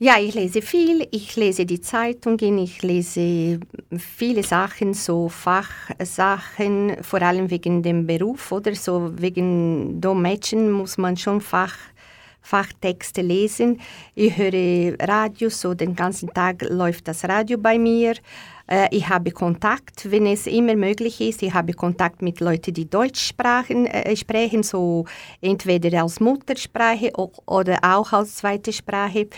[0.00, 1.06] Ja, ich lese viel.
[1.12, 3.60] Ich lese die Zeitungen, ich lese
[3.96, 11.16] viele Sachen, so Fachsachen, vor allem wegen dem Beruf oder so wegen Dolmetschen muss man
[11.16, 11.76] schon Fach,
[12.42, 13.80] Fachtexte lesen.
[14.16, 18.14] Ich höre Radio, so den ganzen Tag läuft das Radio bei mir.
[18.66, 21.42] Äh, ich habe Kontakt, wenn es immer möglich ist.
[21.42, 25.04] Ich habe Kontakt mit Leuten, die Deutsch sprachen, äh, sprechen, so
[25.40, 27.12] entweder als Muttersprache
[27.46, 29.28] oder auch als zweite Sprache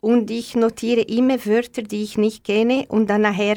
[0.00, 3.56] und ich notiere immer Wörter, die ich nicht kenne und dann nachher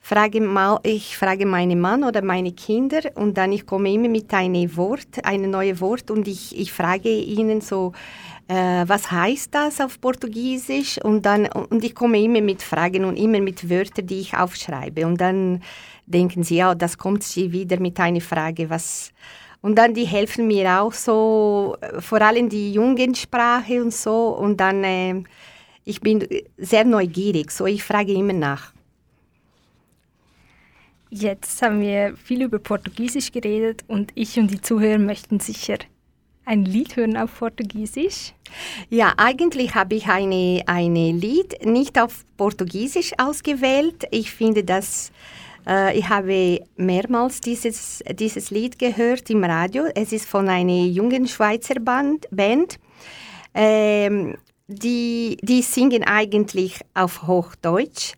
[0.00, 4.32] frage mal, ich frage meinen Mann oder meine Kinder und dann ich komme immer mit
[4.32, 7.92] einem Wort, einem neuen Wort und ich, ich frage ihnen so,
[8.48, 10.98] äh, was heißt das auf Portugiesisch?
[11.02, 15.06] Und dann und ich komme immer mit Fragen und immer mit Wörtern, die ich aufschreibe.
[15.06, 15.62] Und dann
[16.06, 19.12] denken sie, ja, das kommt sie wieder mit einer Frage, was
[19.60, 24.28] und dann die helfen mir auch so, vor allem die Jugendsprache und so.
[24.28, 25.22] Und dann äh,
[25.84, 26.26] ich bin
[26.56, 28.72] sehr neugierig, so ich frage immer nach.
[31.10, 35.78] Jetzt haben wir viel über Portugiesisch geredet und ich und die Zuhörer möchten sicher
[36.48, 38.32] ein Lied hören auf Portugiesisch.
[38.88, 44.04] Ja, eigentlich habe ich eine, eine Lied nicht auf Portugiesisch ausgewählt.
[44.10, 45.12] Ich finde, dass
[45.66, 49.84] äh, ich habe mehrmals dieses, dieses Lied gehört im Radio.
[49.94, 52.26] Es ist von einer jungen Schweizer Band.
[52.30, 52.78] Band.
[53.54, 54.36] Ähm,
[54.68, 58.12] die, die singen eigentlich auf Hochdeutsch,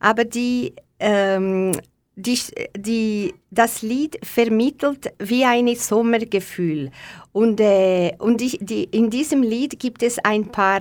[0.00, 1.72] aber die, ähm,
[2.16, 2.38] die,
[2.76, 6.90] die, das Lied vermittelt wie ein Sommergefühl.
[7.32, 10.80] Und, äh, und die, die, in diesem Lied gibt es ein paar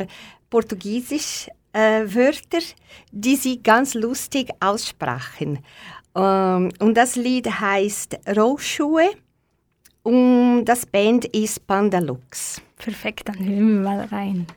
[0.50, 2.60] portugiesische äh, Wörter,
[3.12, 5.60] die sie ganz lustig aussprachen.
[6.16, 9.12] Ähm, und das Lied heißt Rollschuhe
[10.04, 12.62] und das Band ist Pandalux.
[12.78, 14.48] Perfekt, dann hören wir mal rein.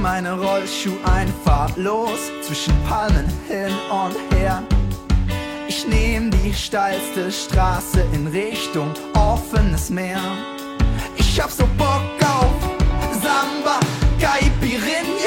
[0.00, 4.62] Meine Rollschuh einfach los, zwischen Palmen hin und her.
[5.68, 10.20] Ich nehm die steilste Straße in Richtung offenes Meer.
[11.16, 12.54] Ich hab so Bock auf
[13.22, 13.78] Samba,
[14.18, 15.19] Caipirinha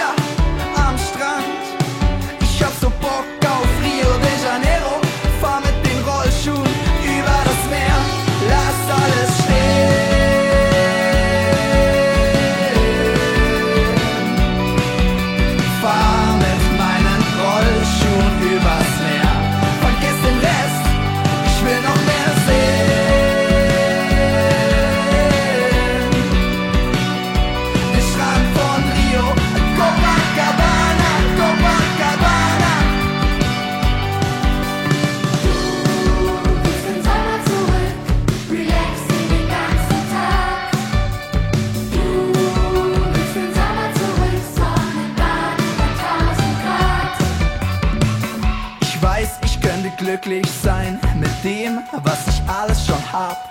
[50.14, 53.50] glücklich sein mit dem, was ich alles schon hab.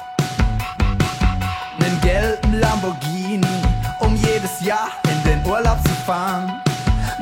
[1.78, 3.62] Nen gelben Lamborghini,
[3.98, 6.62] um jedes Jahr in den Urlaub zu fahren.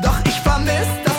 [0.03, 1.10] Doch ich vermiss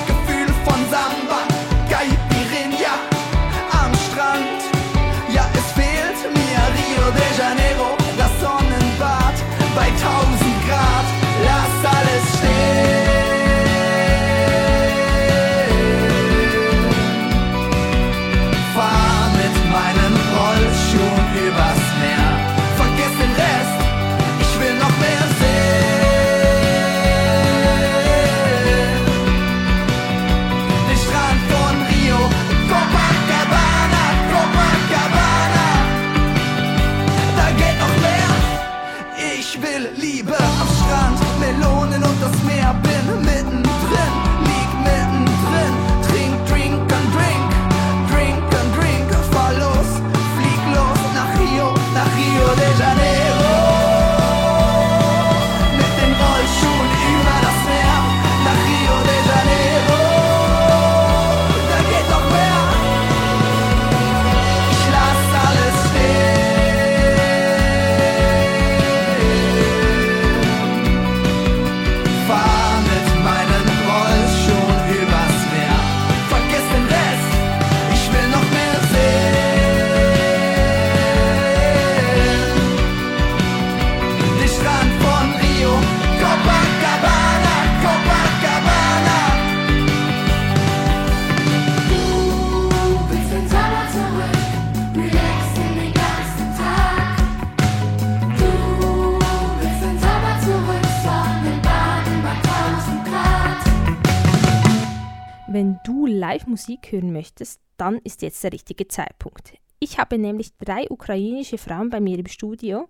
[106.21, 109.53] Live-Musik hören möchtest, dann ist jetzt der richtige Zeitpunkt.
[109.79, 112.87] Ich habe nämlich drei ukrainische Frauen bei mir im Studio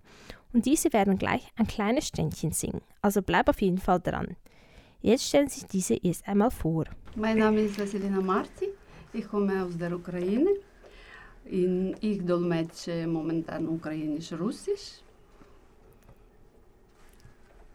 [0.51, 2.81] und diese werden gleich ein kleines Ständchen singen.
[3.01, 4.35] Also bleib auf jeden Fall dran.
[4.99, 6.83] Jetzt stellen sich diese erst einmal vor.
[7.15, 8.67] Mein Name ist Vasilina Marti.
[9.13, 10.51] Ich komme aus der Ukraine.
[11.45, 14.99] In, ich dolmetsche momentan ukrainisch-russisch.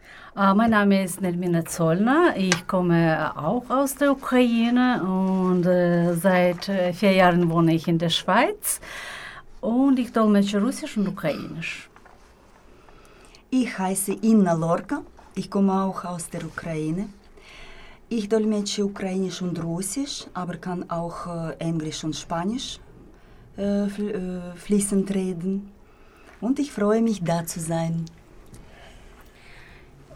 [0.02, 2.34] Äh, Mein Name ist Nelmina Zollner.
[2.36, 7.96] Ich komme auch aus der Ukraine und äh, seit äh, vier Jahren wohne ich in
[7.96, 8.78] der Schweiz.
[9.62, 11.88] Und ich dolmetsche Russisch und Ukrainisch.
[13.48, 15.00] Ich heiße Inna Lorka.
[15.34, 17.08] Ich komme auch aus der Ukraine.
[18.10, 22.78] Ich dolmetsche Ukrainisch und Russisch, aber kann auch äh, Englisch und Spanisch
[23.56, 25.72] äh, fl äh, fließend reden.
[26.42, 28.04] Und ich freue mich, da zu sein.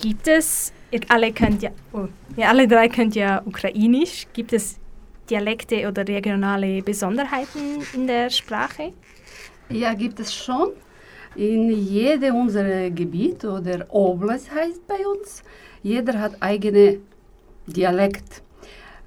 [0.01, 4.27] Gibt es, ihr alle könnt ja, oh, ihr alle drei könnt ja Ukrainisch.
[4.33, 4.79] Gibt es
[5.29, 8.93] Dialekte oder regionale Besonderheiten in der Sprache?
[9.69, 10.71] Ja, gibt es schon.
[11.37, 15.43] In jedem unserer Gebiet oder Oblast heißt bei uns,
[15.83, 17.01] jeder hat eigene
[17.67, 18.43] Dialekt.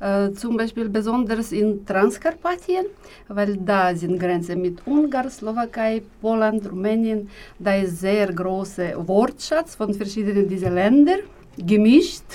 [0.03, 2.87] Äh, zum Beispiel besonders in Transkarpatien,
[3.29, 7.29] weil da sind Grenzen mit Ungarn, Slowakei, Polen, Rumänien.
[7.57, 11.19] Da ist sehr großer Wortschatz von verschiedenen dieser Länder
[11.57, 12.25] gemischt.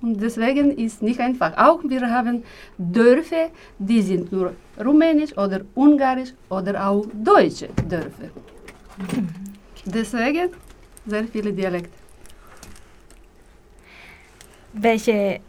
[0.00, 1.52] Und deswegen ist nicht einfach.
[1.56, 2.44] Auch wir haben
[2.78, 3.50] Dörfer,
[3.80, 8.30] die sind nur rumänisch oder ungarisch oder auch deutsche Dörfer.
[9.84, 10.50] Deswegen
[11.04, 11.98] sehr viele Dialekte.
[14.72, 15.40] Welche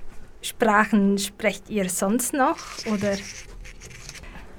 [0.43, 2.57] Sprachen sprecht ihr sonst noch?
[2.93, 3.17] Oder?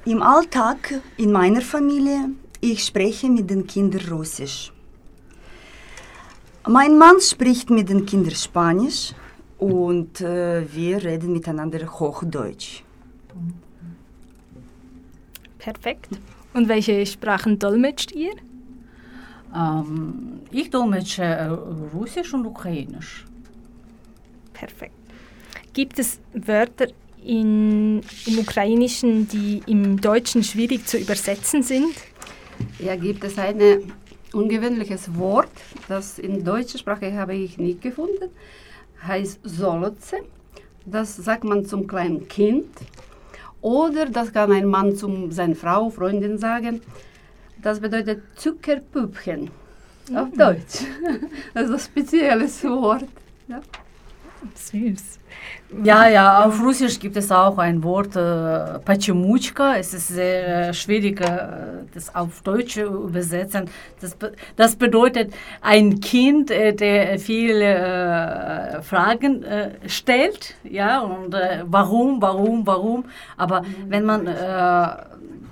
[0.07, 2.30] Im Alltag in meiner Familie,
[2.61, 4.72] ich spreche mit den Kindern Russisch.
[6.66, 9.12] Mein Mann spricht mit den Kindern Spanisch
[9.59, 12.82] und äh, wir reden miteinander Hochdeutsch.
[15.59, 16.09] Perfekt.
[16.55, 18.32] Und welche Sprachen dolmetscht ihr?
[19.55, 21.49] Ähm, ich dolmetsche äh,
[21.93, 23.26] Russisch und Ukrainisch.
[24.55, 25.03] Perfekt.
[25.75, 26.87] Gibt es Wörter
[27.25, 31.95] in, im Ukrainischen, die im Deutschen schwierig zu übersetzen sind?
[32.79, 33.93] Ja, gibt es ein
[34.33, 35.51] ungewöhnliches Wort,
[35.89, 38.31] das in deutscher Sprache habe ich nicht gefunden,
[39.07, 40.18] heißt Solotze.
[40.87, 42.66] Das sagt man zum kleinen Kind.
[43.61, 46.83] Oder das kann ein Mann zu seiner Frau, Freundin sagen.
[47.62, 49.51] Das bedeutet Zuckerpüppchen
[50.14, 50.39] auf Mhm.
[50.39, 50.81] Deutsch.
[51.55, 53.07] Das ist ein spezielles Wort.
[53.49, 53.61] Ja.
[54.55, 55.18] Süß.
[55.82, 59.76] Ja, ja, auf Russisch gibt es auch ein Wort, äh, Pachemuchka.
[59.76, 63.68] Es ist sehr äh, schwierig, äh, das auf Deutsch zu übersetzen.
[64.01, 64.16] Das,
[64.57, 72.22] das bedeutet ein Kind, äh, der viele äh, Fragen äh, stellt, ja, und äh, warum,
[72.22, 73.05] warum, warum.
[73.36, 74.26] Aber wenn man,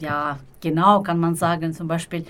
[0.01, 2.25] ja, genau kann man sagen, zum Beispiel,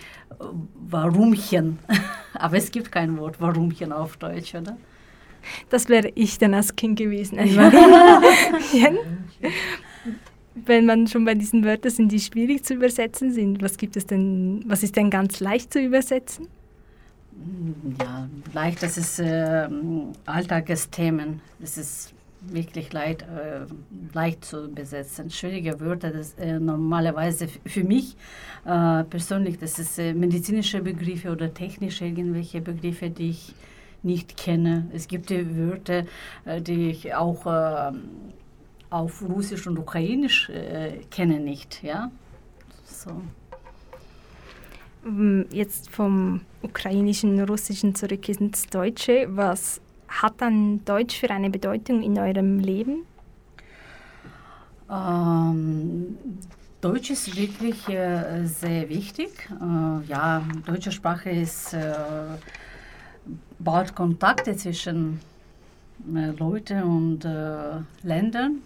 [0.88, 1.78] warumchen.
[2.34, 4.76] Aber es gibt kein Wort warumchen auf Deutsch, oder?
[5.70, 7.38] Das wäre ich dann als Kind gewesen.
[7.38, 8.99] Ein Marienchen.
[10.55, 14.07] Wenn man schon bei diesen Wörtern sind, die schwierig zu übersetzen sind, was gibt es
[14.07, 16.47] denn, was ist denn ganz leicht zu übersetzen?
[18.01, 19.68] Ja, leicht, das ist äh,
[20.26, 21.40] Alltagsthemen.
[21.59, 22.12] Das ist
[22.43, 23.66] wirklich leicht, äh,
[24.12, 25.30] leicht zu besetzen.
[25.30, 28.16] Schwierige Wörter, das äh, normalerweise für mich
[28.64, 33.55] äh, persönlich, das ist äh, medizinische Begriffe oder technische irgendwelche Begriffe, die ich
[34.03, 34.86] nicht kenne.
[34.92, 36.05] Es gibt Wörter,
[36.44, 37.92] äh, die ich auch äh,
[38.90, 42.11] auf Russisch und Ukrainisch äh, kenne nicht, ja.
[42.84, 43.22] So.
[45.07, 49.26] Ähm, Jetzt vom Ukrainischen, Russischen zurück ins Deutsche.
[49.30, 53.07] Was hat dann Deutsch für eine Bedeutung in eurem Leben?
[54.90, 56.18] Ähm,
[56.82, 59.48] Deutsch ist wirklich äh, sehr wichtig.
[59.50, 61.94] Äh, ja, deutsche Sprache ist äh,
[63.62, 65.20] baut Kontakte zwischen
[66.14, 68.62] äh, Leuten und äh, Ländern.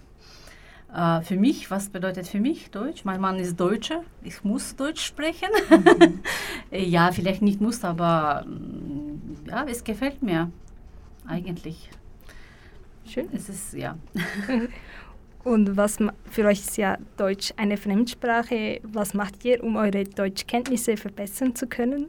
[0.94, 3.04] Äh, für mich, was bedeutet für mich Deutsch?
[3.04, 5.48] Mein Mann ist Deutscher, ich muss Deutsch sprechen.
[6.70, 10.50] ja, vielleicht nicht muss, aber mm, ja, es gefällt mir
[11.26, 11.90] eigentlich.
[13.04, 13.28] Schön.
[13.32, 13.96] Es ist, ja.
[15.44, 18.80] Und was für euch ist ja Deutsch eine Fremdsprache.
[18.82, 22.06] Was macht ihr, um eure Deutschkenntnisse verbessern zu können?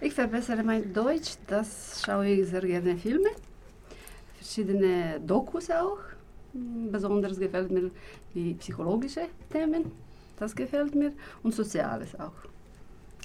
[0.00, 3.28] Ich verbessere mein Deutsch, das schaue ich sehr gerne Filme,
[4.36, 5.98] verschiedene Dokus auch.
[6.52, 7.90] Besonders gefällt mir
[8.34, 9.92] die psychologische Themen,
[10.38, 12.32] das gefällt mir und Soziales auch.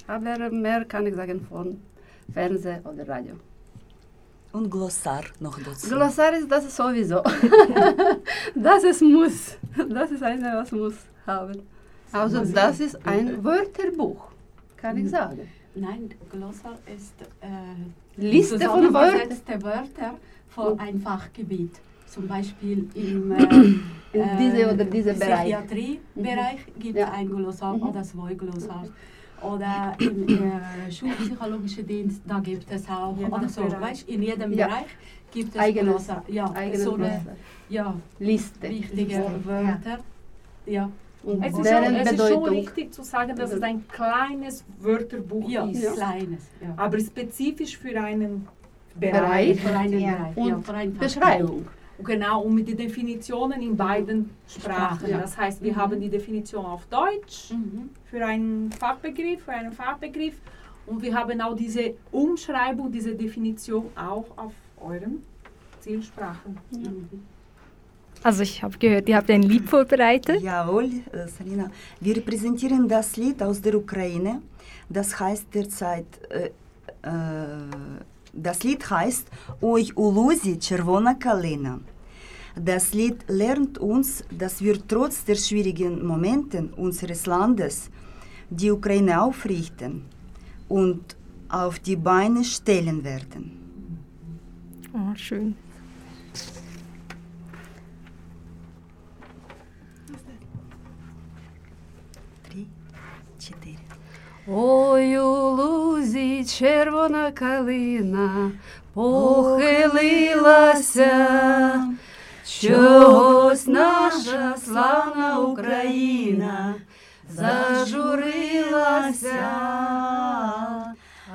[0.06, 1.80] Aber mehr kann ich sagen von
[2.32, 3.34] Fernsehen oder Radio.
[4.52, 5.88] Und Glossar noch dazu.
[5.88, 7.22] Glossar ist das sowieso.
[8.54, 9.56] das ist muss.
[9.88, 10.94] Das ist eine, was muss
[11.26, 11.62] haben.
[12.12, 14.28] Also das ist- ist ein Wörterbuch,
[14.76, 15.48] kann ich sagen.
[15.78, 19.62] Nein, Glossar ist äh, Liste von Wörtern.
[19.62, 20.14] Wörter
[20.48, 21.72] von ein Fachgebiet.
[22.06, 23.30] Zum Beispiel im
[24.12, 25.40] äh, In diese oder diese Bereich.
[25.42, 27.12] Psychiatriebereich gibt es Ja.
[27.12, 27.82] ein Glossar Mhm.
[27.82, 28.88] oder zwei Glossars.
[29.42, 33.80] Oder im äh, schulpsychologischen Dienst, da gibt es auch, Je oder so, Bereich.
[33.82, 34.66] weißt, in jedem Ja.
[34.68, 34.86] Bereich
[35.30, 36.24] gibt es Eigenes- Glossar.
[36.28, 37.26] Ja, eigenes so eine
[37.68, 38.66] ja, Liste.
[38.70, 39.40] wichtige Liste.
[39.44, 39.98] Wörter.
[40.64, 40.88] Ja.
[41.26, 45.48] Und Es ist, schon, es ist schon richtig zu sagen, dass es ein kleines Wörterbuch
[45.48, 45.82] Ja, ist.
[45.82, 45.92] ja.
[45.92, 46.72] kleines, ja.
[46.76, 48.46] Aber spezifisch für einen
[48.94, 49.60] Bereich.
[49.60, 49.60] Bereich.
[49.60, 50.00] Für einen.
[50.00, 51.66] Bereich, Und für Beschreibung.
[52.04, 55.08] Genau, und mit den Definitionen in beiden Sprachen.
[55.10, 55.18] Ja.
[55.18, 55.76] Das heißt, wir Mhm.
[55.76, 57.90] haben die Definition auf Deutsch Mhm.
[58.04, 60.34] für einen Fachbegriff, für einen Fachbegriff.
[60.86, 65.24] Und wir haben auch diese Umschreibung, diese Definition auch auf euren
[65.80, 66.58] Zielsprachen.
[68.25, 70.41] Also ich habe gehört, ihr habt ein Lied vorbereitet.
[70.41, 71.71] Jawohl, äh, Salina.
[71.99, 74.41] Wir präsentieren das Lied aus der Ukraine.
[74.89, 76.51] Das heißt derzeit, äh,
[77.01, 77.11] äh,
[78.33, 79.27] das Lied heißt
[79.61, 81.79] Ой у лузі червона калина.
[82.55, 87.89] Das Lied lernt uns, dass wir trotz der schwierigen Momente unseres Landes
[88.49, 90.03] die Ukraine aufrichten
[90.67, 91.15] und
[91.47, 93.43] auf die Beine stellen werden.
[94.93, 95.55] Oh, schön.
[104.48, 108.50] Ой, у лузі червона калина
[108.94, 109.96] похилилася,
[112.60, 116.74] чогось наша славна Україна
[117.30, 119.06] зажурилася,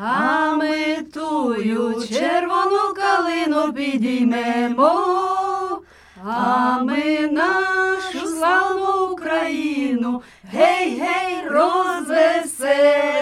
[0.03, 5.21] А ми тую червону калину підіймемо,
[6.24, 10.22] а ми нашу славну Україну,
[10.52, 13.16] гей, гей, розвеселимо.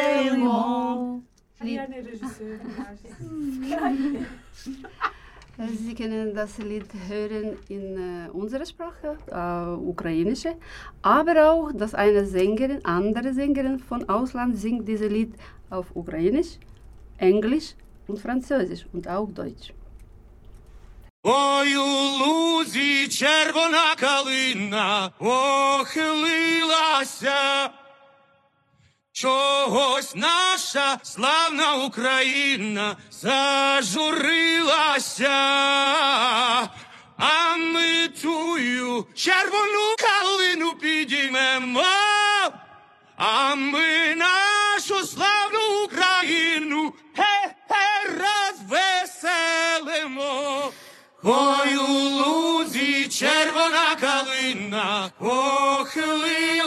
[5.85, 10.57] Sie können das Lied hören in äh, unserer Sprache, äh, ukrainische,
[11.01, 15.35] aber auch, dass eine Sängerin, andere Sängerin von Ausland singt dieses Lied
[15.71, 16.59] auf ukrainisch,
[17.19, 17.75] englisch
[18.09, 19.73] und französisch und auch deutsch.
[21.24, 25.12] Ой, у лузі червона калина
[25.80, 26.50] охилилася.
[29.12, 34.10] Чогось наша славна Україна зажурилася,
[37.18, 41.84] а ми тую червону калину підіймемо,
[43.18, 46.94] а ми нашу славну Україну
[51.32, 55.10] Ой, у лузі червона калина
[55.80, 56.58] охилилася.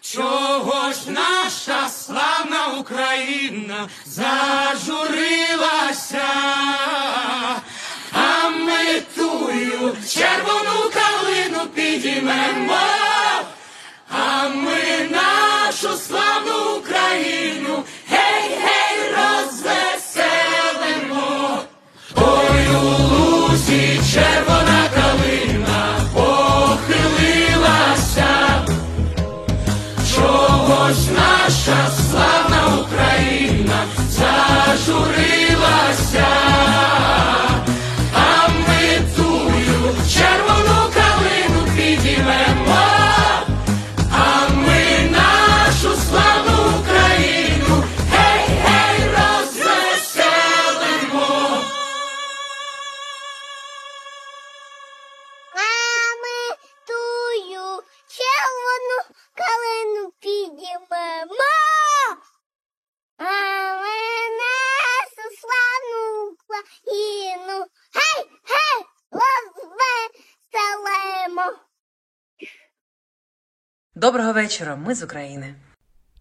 [0.00, 5.24] Чого ж наша славна Україна зажурилася,
[8.12, 12.80] а ми тую червону калину підіймемо,
[14.10, 17.84] а ми нашу славну Україну
[34.66, 36.26] зажурилася,
[70.71, 71.57] розвеселимо.
[73.95, 75.55] Доброго вечора, ми з України.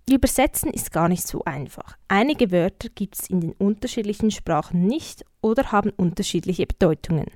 [0.09, 1.89] Übersetzen ist gar nicht so einfach.
[2.09, 7.29] Einige Wörter gibt es in den unterschiedlichen Sprachen nicht oder haben unterschiedliche Bedeutungen.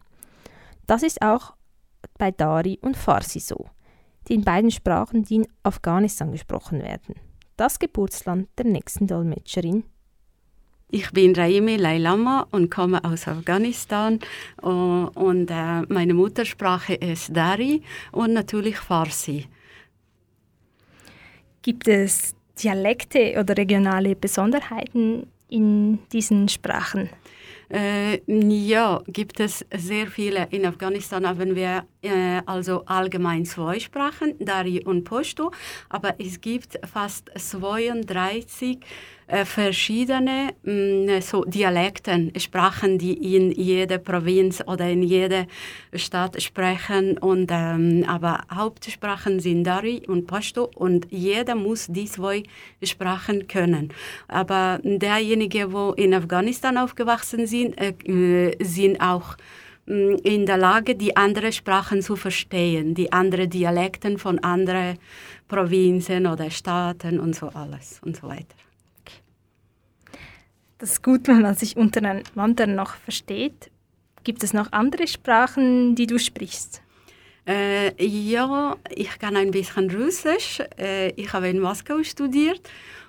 [0.87, 1.45] Das ist auch
[2.21, 3.59] bei Dari und Farsi so,
[4.27, 7.15] die in beiden Sprachen, die in Afghanistan gesprochen werden.
[7.57, 9.83] Das Geburtsland der nächsten Dolmetscherin
[10.96, 14.18] ich bin Raimi Lailama und komme aus Afghanistan
[14.64, 17.82] äh, und äh, meine Muttersprache ist Dari
[18.14, 19.46] und natürlich Farsi.
[21.64, 22.34] Gibt es
[22.64, 27.10] Dialekte oder regionale Besonderheiten in diesen Sprachen?
[27.70, 30.48] Äh, ja, gibt es sehr viele.
[30.52, 35.52] In Afghanistan haben wir äh, also allgemein zwei Sprachen, Dari und Pashto,
[35.90, 38.80] aber es gibt fast 32
[39.28, 45.48] äh, verschiedene mh, so Dialekten, Sprachen, die in jeder Provinz oder in jeder
[45.94, 47.18] Stadt sprechen.
[47.18, 52.44] Und, ähm, aber Hauptsprachen sind Dari und Pashto und jeder muss die zwei
[52.84, 53.90] Sprachen können.
[54.28, 59.38] Aber derjenige, wo in Afghanistan aufgewachsen sind, äh, äh, sind auch
[59.88, 64.98] in der Lage, die anderen Sprachen zu verstehen, die anderen Dialekten von anderen
[65.48, 68.56] Provinzen oder Staaten und so alles und so weiter.
[70.80, 73.72] Das ist gut, wenn man sich untereinander noch versteht.
[74.24, 76.82] Gibt es noch andere Sprachen, die du sprichst?
[77.48, 80.62] Äh, ja, ich kann ein bisschen Russisch.
[80.80, 82.62] Äh, ich habe in Moskau studiert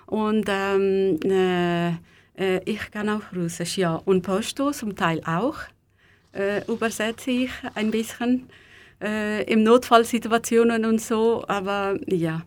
[0.05, 1.89] und ähm, äh,
[2.37, 3.95] äh, ich kann auch Russisch, ja.
[4.05, 5.57] Und Pashto zum Teil auch.
[6.37, 8.47] Äh, übersetze ich ein bisschen
[9.01, 12.43] äh, in Notfallsituationen und so, aber ja.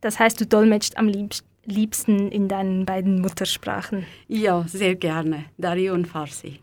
[0.00, 4.04] Das heißt, du dolmetscht am liebst, liebsten in deinen beiden Muttersprachen.
[4.26, 5.44] Ja, sehr gerne.
[5.58, 6.58] Dari und Farsi.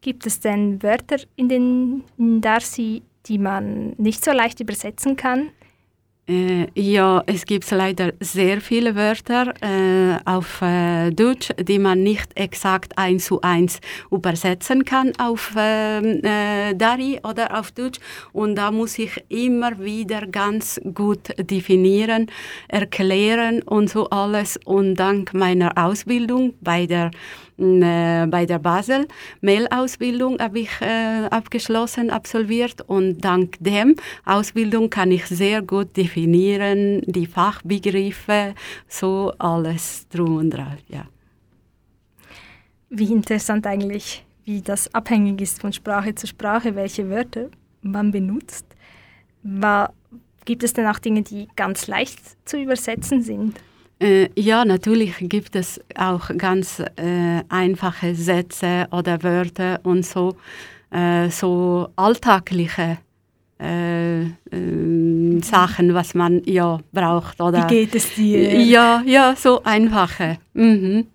[0.00, 5.50] Gibt es denn Wörter in den in Darsi, die man nicht so leicht übersetzen kann?
[6.28, 12.36] Äh, ja, es gibt leider sehr viele Wörter äh, auf äh, Deutsch, die man nicht
[12.36, 13.78] exakt eins zu eins
[14.10, 18.00] übersetzen kann auf ähm, äh, Dari oder auf Deutsch.
[18.32, 22.26] Und da muss ich immer wieder ganz gut definieren,
[22.66, 24.58] erklären und so alles.
[24.64, 27.12] Und dank meiner Ausbildung bei der
[27.58, 29.06] bei der Basel
[29.40, 37.02] Mailausbildung habe ich äh, abgeschlossen, absolviert und dank dem Ausbildung kann ich sehr gut definieren,
[37.06, 38.54] die Fachbegriffe,
[38.88, 41.06] so alles drum und dran, ja.
[42.90, 47.48] Wie interessant eigentlich, wie das abhängig ist von Sprache zu Sprache, welche Wörter
[47.82, 48.66] man benutzt.
[49.42, 49.92] War,
[50.44, 53.58] gibt es denn auch Dinge, die ganz leicht zu übersetzen sind?
[53.98, 60.36] Äh, ja, natürlich gibt es auch ganz äh, einfache Sätze oder Wörter und so,
[60.90, 62.98] äh, so alltägliche
[63.58, 67.40] äh, ähm, Sachen, was man ja braucht.
[67.40, 68.60] Oder, Wie geht es dir?
[68.60, 70.38] Ja, ja, so einfache.
[70.52, 71.06] Mhm.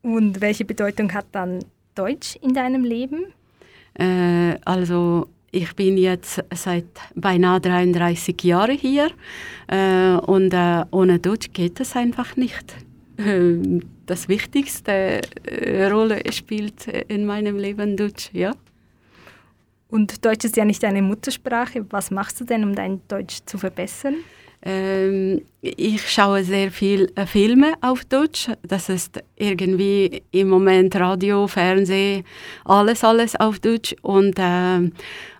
[0.00, 1.58] Und welche Bedeutung hat dann
[1.94, 3.26] Deutsch in deinem Leben?
[3.94, 9.10] Äh, also ich bin jetzt seit beinahe 33 Jahren hier
[9.66, 12.74] äh, und äh, ohne Deutsch geht es einfach nicht.
[13.18, 18.52] Ähm, Das wichtigste äh, Rolle spielt in meinem Leben Deutsch, ja.
[19.88, 21.84] Und Deutsch ist ja nicht deine Muttersprache.
[21.90, 24.14] Was machst du denn, um dein Deutsch zu verbessern?
[24.62, 28.48] Ähm, ich schaue sehr viel äh, Filme auf Deutsch.
[28.62, 32.24] Das ist irgendwie im Moment Radio, Fernsehen,
[32.64, 33.94] alles, alles auf Deutsch.
[34.00, 34.92] Und ähm,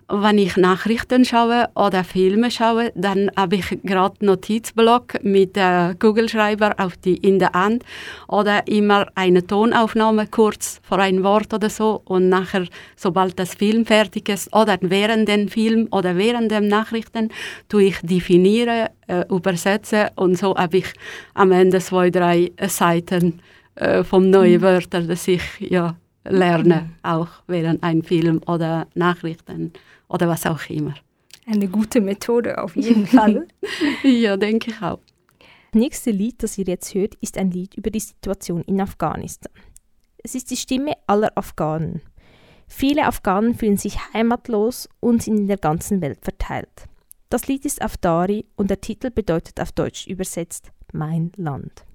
[0.09, 6.75] wenn ich Nachrichten schaue oder Filme schaue, dann habe ich gerade Notizblock mit äh, Kugelschreiber
[6.77, 7.83] auf die, in der Hand
[8.27, 13.85] oder immer eine Tonaufnahme kurz vor ein Wort oder so und nachher, sobald das Film
[13.85, 17.29] fertig ist oder während dem Film oder während den Nachrichten,
[17.67, 20.87] tue ich definiere, äh, übersetze und so habe ich
[21.35, 23.41] am Ende zwei, drei Seiten
[23.75, 24.61] äh, vom neuen Mhm.
[24.61, 25.95] Wörter, das ich ja
[26.27, 29.71] lerne, auch während ein Film oder Nachrichten
[30.09, 30.95] oder was auch immer.
[31.45, 33.47] Eine gute Methode auf jeden Fall.
[34.03, 34.99] ja, denke ich auch.
[35.71, 39.51] Das nächste Lied, das ihr jetzt hört, ist ein Lied über die Situation in Afghanistan.
[40.23, 42.01] Es ist die Stimme aller Afghanen.
[42.67, 46.87] Viele Afghanen fühlen sich heimatlos und sind in der ganzen Welt verteilt.
[47.29, 51.85] Das Lied ist auf Dari und der Titel bedeutet auf Deutsch übersetzt Mein Land.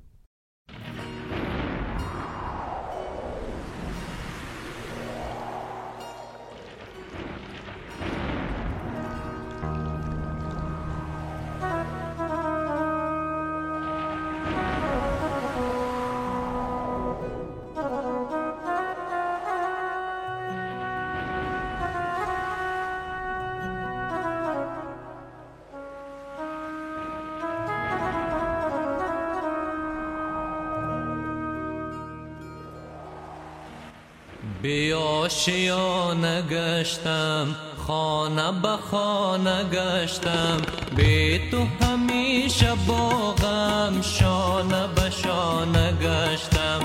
[35.24, 37.56] آشیانه گشتم
[37.86, 40.60] خانه به خانه گشتم.
[40.96, 46.80] به تو همیشه باغم شانه به شانه گشتم.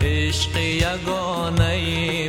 [0.00, 2.23] عشق یگانه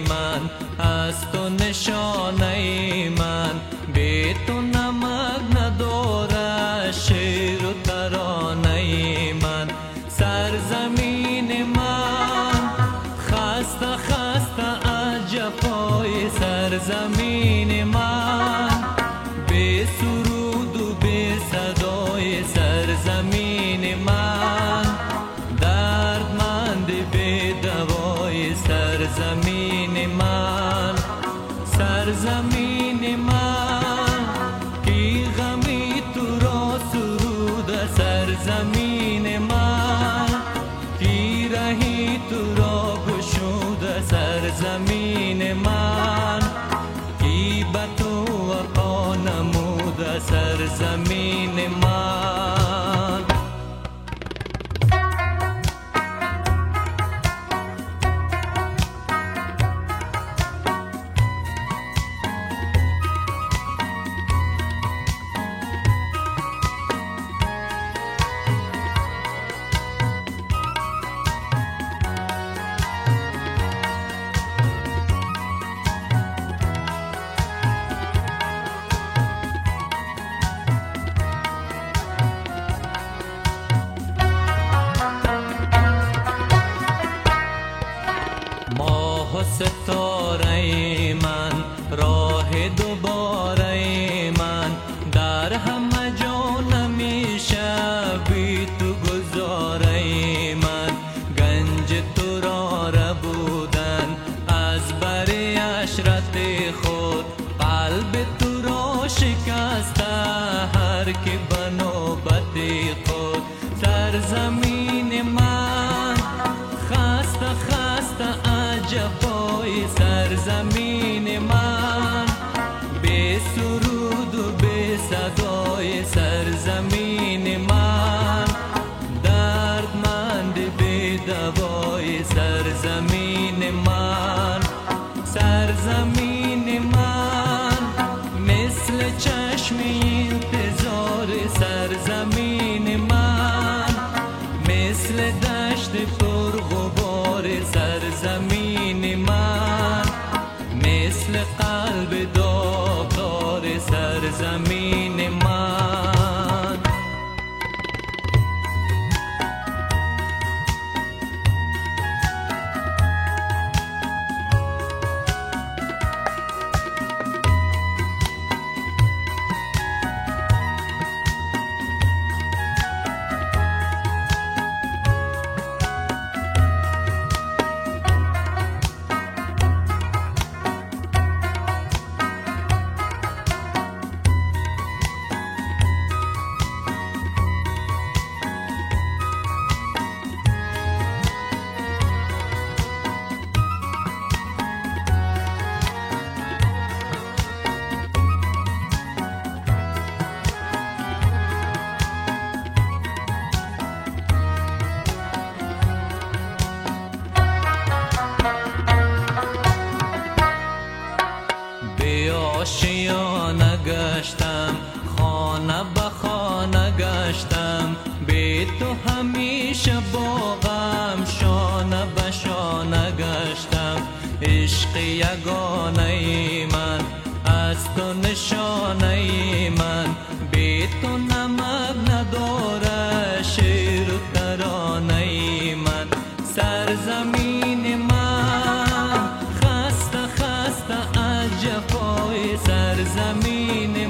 [241.66, 244.05] جفای سرزمین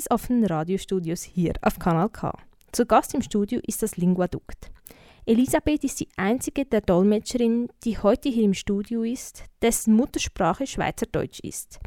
[0.00, 2.32] des offenen Radiostudios hier auf Kanal K.
[2.72, 4.70] Zu Gast im Studio ist das Linguadukt.
[5.26, 11.40] Elisabeth ist die einzige der Dolmetscherin, die heute hier im Studio ist, dessen Muttersprache Schweizerdeutsch
[11.40, 11.80] ist.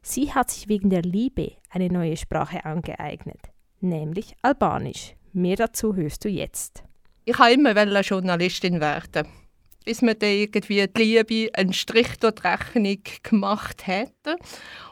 [0.00, 3.40] Sie hat sich wegen der Liebe eine neue Sprache angeeignet,
[3.80, 5.14] nämlich Albanisch.
[5.34, 6.84] Mehr dazu hörst du jetzt.
[7.26, 9.28] Ich wollte immer Journalistin werden.
[9.84, 14.36] Bis mir dann irgendwie die Liebe einen Strich durch die Rechnung gemacht hätte.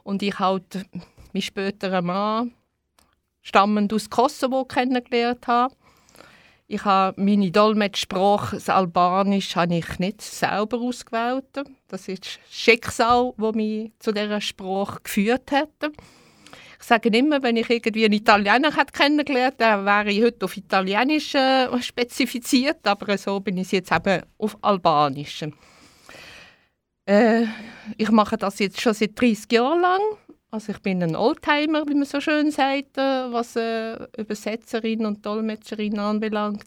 [0.03, 0.87] Und ich halt
[1.33, 2.53] meinen späteren Mann
[3.47, 5.73] stammend aus Kosovo kennengelernt habe.
[6.67, 11.45] Ich habe meine Dolmetschsprache, das Albanisch, habe ich nicht selber ausgewählt.
[11.87, 15.71] Das ist das Schicksal, das mich zu dieser Sprache geführt hat.
[16.81, 20.57] Ich sage immer, wenn ich irgendwie einen Italiener hätte kennengelernt hätte, wäre ich heute auf
[20.57, 25.45] Italienisch äh, spezifiziert, aber so bin ich jetzt eben auf Albanisch.
[27.07, 27.45] Äh,
[27.97, 30.01] ich mache das jetzt schon seit 30 Jahren lang.
[30.51, 35.27] Also ich bin ein Oldtimer, wie man so schön sagt, äh, was äh, Übersetzerin und
[35.27, 36.67] Dolmetscherin anbelangt.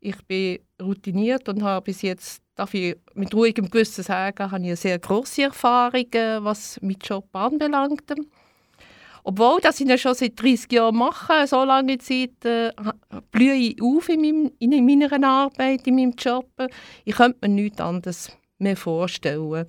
[0.00, 4.80] Ich bin routiniert und habe bis jetzt, darf ich mit ruhigem Gewissen sagen, habe ich
[4.80, 8.10] sehr grosse Erfahrung, äh, was meinen Job anbelangt.
[9.22, 12.72] Obwohl dass ich ihn schon seit 30 Jahren mache, so lange Zeit, äh,
[13.30, 16.48] blühe ich auf in, meinem, in meiner Arbeit, in meinem Job.
[17.04, 19.66] Ich könnte mir nichts anderes mehr vorstellen.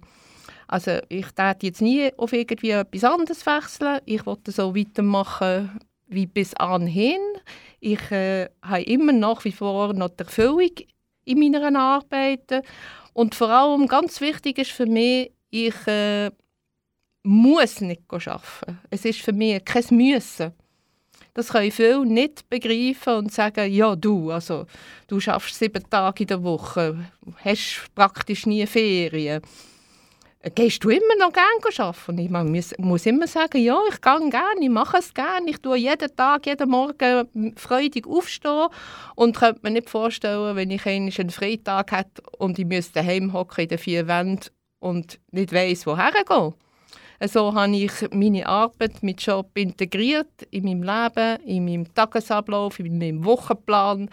[0.74, 4.00] Also ich werde jetzt nie auf irgendwie etwas anderes wechseln.
[4.06, 7.20] Ich wollte so weitermachen wie bis anhin.
[7.80, 10.72] Ich äh, habe immer nach wie vor noch die Erfüllung
[11.26, 12.64] in meiner Arbeit.
[13.14, 16.32] Und vor allem ganz wichtig ist für mich, ich äh,
[17.22, 18.80] muss nicht arbeiten.
[18.90, 20.54] Es ist für mich kein Müssen.
[21.36, 24.66] Das können viele nicht begreifen und sagen, ja du, also
[25.06, 27.12] du schaffst sieben Tage in der Woche,
[27.46, 29.44] hast praktisch nie Ferien.
[30.56, 32.18] Gehst du immer noch gerne arbeiten?
[32.18, 35.50] Ich muss, muss immer sagen, ja, ich gehe gerne, ich mache es gerne.
[35.50, 38.68] Ich tue jeden Tag, jeden Morgen freudig aufstehen
[39.16, 43.68] und könnte mir nicht vorstellen, wenn ich einen Freitag hätte und ich müsste daheim in
[43.70, 46.54] den vier Wänden und nicht weiss, woher gehen.
[47.26, 52.98] So habe ich meine Arbeit mit Job integriert in meinem Leben, in meinem Tagesablauf, in
[52.98, 54.10] meinem Wochenplan.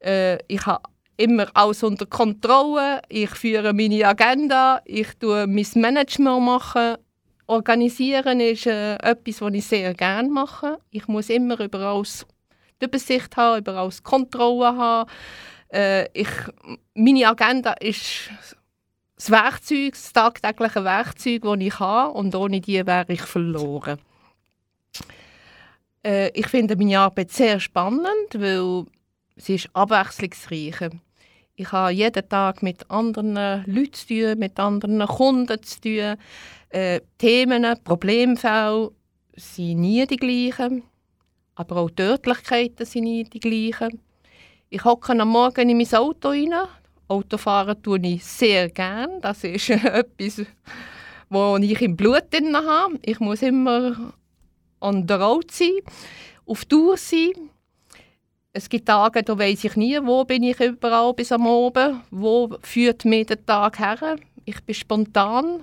[0.00, 0.82] Äh, ich habe
[1.16, 3.02] immer alles unter Kontrolle.
[3.08, 4.80] Ich führe meine Agenda.
[4.84, 6.96] Ich tue mein Management machen.
[7.46, 10.78] Organisieren ist äh, etwas, was ich sehr gerne mache.
[10.90, 12.26] Ich muss immer über alles
[12.80, 15.10] die Übersicht haben, über alles Kontrolle haben.
[15.72, 16.28] Äh, ich,
[16.94, 18.30] meine Agenda ist
[19.16, 23.98] das Werkzeug, das tagtägliche Werkzeug, das ich habe und ohne die wäre ich verloren.
[26.04, 28.84] Äh, ich finde meine Arbeit sehr spannend, weil
[29.36, 30.90] sie ist abwechslungsreich.
[31.58, 33.34] Ich habe jeden Tag mit anderen
[33.64, 36.16] Leuten zu tun, mit anderen Kunden zu tun.
[36.68, 38.90] Äh, Themen, Problemfälle
[39.34, 40.82] sind nie die gleichen,
[41.54, 44.02] aber auch Tödlichkeiten sind nie die gleichen.
[44.68, 46.52] Ich hocke am Morgen in mein Auto rein.
[47.08, 49.18] Autofahren tue ich sehr gern.
[49.22, 50.42] Das ist etwas,
[51.30, 52.98] wo ich im Blut habe.
[53.00, 54.12] Ich muss immer
[54.80, 55.78] on the road sein,
[56.44, 57.50] auf Tour sein.
[58.56, 62.56] Es gibt Tage, da weiß ich nie, wo bin ich überall bis am Abend, wo
[62.62, 64.16] führt mir der Tag her.
[64.46, 65.62] Ich bin spontan,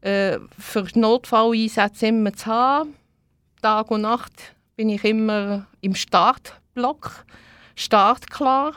[0.00, 2.94] äh, für Notfalleinsätze immer zu haben.
[3.60, 4.32] Tag und Nacht
[4.76, 7.26] bin ich immer im Startblock,
[7.74, 8.76] startklar.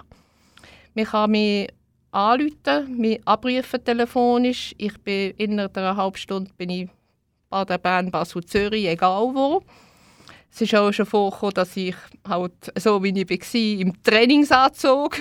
[0.93, 1.69] Man kann mich
[2.11, 4.75] anrufen, mich abrufen telefonisch.
[4.77, 6.89] Ich bin innerhalb einer halben Stunde bin ich
[7.49, 9.63] Baden, Bern, Basel, Zürich, egal wo.
[10.51, 11.95] Es ist auch schon vorgekommen, dass ich
[12.27, 15.17] halt, so wie ich war, im Trainingsanzug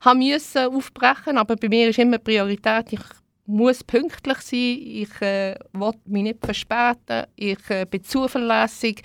[0.00, 3.00] haben müssen aufbrechen Aber bei mir ist immer Priorität, ich
[3.46, 9.02] muss pünktlich sein, ich äh, will mich nicht verspäten, ich äh, bin zuverlässig,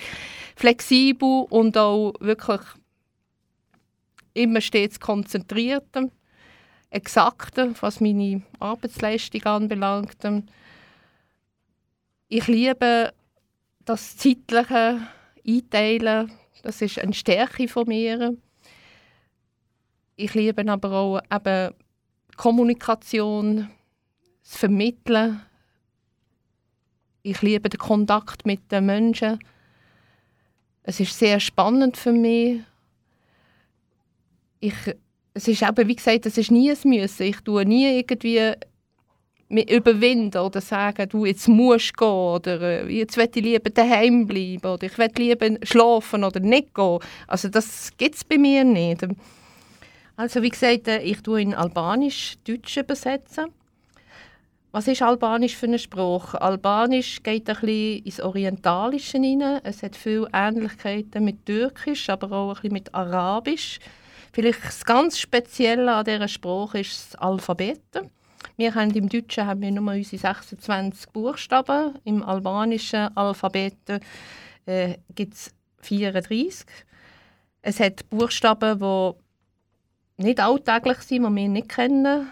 [0.55, 2.61] flexibel und auch wirklich
[4.33, 5.87] immer stets konzentriert,
[6.89, 10.17] exakt, was meine Arbeitsleistung anbelangt.
[12.27, 13.13] Ich liebe
[13.85, 15.01] das zeitliche
[15.47, 16.31] Einteilen,
[16.63, 18.35] das ist eine Stärke von mir.
[20.15, 21.73] Ich liebe aber auch eben
[22.37, 23.69] Kommunikation,
[24.43, 25.41] das Vermitteln.
[27.21, 29.39] Ich liebe den Kontakt mit den Menschen.
[30.83, 32.61] Es ist sehr spannend für mich.
[34.59, 34.75] Ich,
[35.33, 37.23] es ist eben, wie gesagt, es ist nie ein Müssen.
[37.23, 38.53] Ich tue nie irgendwie
[39.49, 44.25] überwinden oder sagen, du, jetzt musst du gehen oder äh, jetzt will ich lieber daheim
[44.25, 46.99] bleiben oder ich will lieber schlafen oder nicht gehen.
[47.27, 49.05] Also das gibt es bei mir nicht.
[50.15, 53.45] Also wie gesagt, äh, ich tue in Albanisch Deutsch übersetzen.
[54.71, 56.41] Was ist Albanisch für eine Sprache?
[56.41, 59.61] Albanisch geht ein bisschen ins Orientalische hinein.
[59.63, 63.79] Es hat viele Ähnlichkeiten mit Türkisch, aber auch ein bisschen mit Arabisch.
[64.33, 67.79] Vielleicht das ganz Spezielle an dieser Sprache ist das Alphabet.
[68.57, 71.95] Wir haben im Deutschen haben wir nur unsere 26 Buchstaben.
[72.03, 73.75] Im albanischen Alphabet
[74.65, 76.65] äh, gibt es 34.
[77.61, 82.31] Es hat Buchstaben, die nicht alltäglich sind, die wir nicht kennen.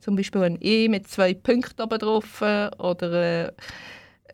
[0.00, 3.52] Zum Beispiel ein E mit zwei Punkten oben drauf oder äh,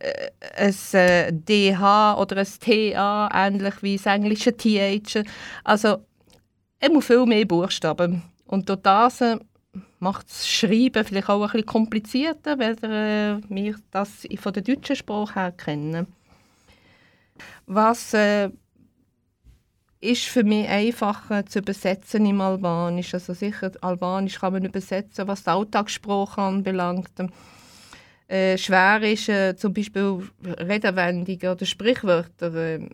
[0.03, 5.23] äh, ein DH oder ein TA, ähnlich wie das englische TH.
[5.63, 6.05] Also,
[6.79, 8.23] immer viel mehr Buchstaben.
[8.45, 9.23] Und durch das
[9.99, 14.95] macht das Schreiben vielleicht auch ein bisschen komplizierter, weil äh, wir das von der deutschen
[14.95, 16.07] Sprache her kennen.
[17.65, 18.49] Was äh,
[20.03, 23.13] ist für mich einfacher zu übersetzen im Albanisch.
[23.13, 27.11] Also sicher, Albanisch kann man übersetzen, was die Alltagssprache anbelangt.
[28.27, 32.53] Äh, schwer ist äh, zum Beispiel Redewendungen oder Sprichwörter.
[32.53, 32.89] Äh,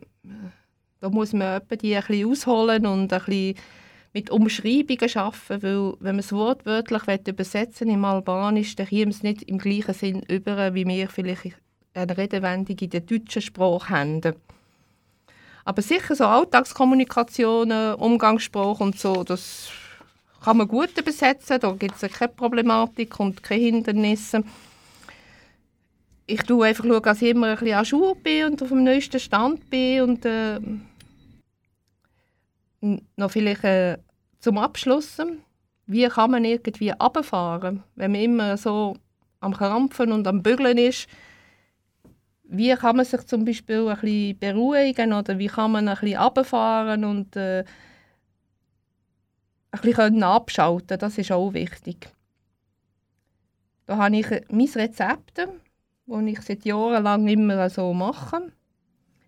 [1.00, 3.56] da muss man die ein bisschen ausholen und ein bisschen
[4.12, 9.42] mit Umschreibungen arbeiten, weil wenn man es wortwörtlich übersetzen im Albanisch, dann käme es nicht
[9.42, 11.56] im gleichen Sinn über, wie wir vielleicht
[11.94, 14.20] eine Redewendung in der deutschen Sprache haben.
[15.64, 19.70] Aber sicher so Alltagskommunikationen, Umgangssprache und so, das
[20.42, 24.42] kann man gut übersetzen, da gibt es keine Problematik und keine Hindernisse.
[26.26, 29.20] Ich schaue einfach, dass ich immer ein bisschen an Schuhe bin und auf dem neuesten
[29.20, 30.60] Stand bin und äh,
[32.80, 33.98] noch vielleicht äh,
[34.38, 35.18] zum Abschluss,
[35.86, 38.96] wie kann man irgendwie runterfahren, wenn man immer so
[39.40, 41.08] am Krampfen und am Bügeln ist,
[42.44, 46.18] wie kann man sich zum Beispiel ein bisschen beruhigen oder wie kann man ein bisschen
[46.18, 47.64] runterfahren und äh,
[49.72, 52.08] ein bisschen abschalten Das ist auch wichtig.
[53.86, 58.52] Da habe ich mein Rezept, das ich seit Jahren lang immer so mache.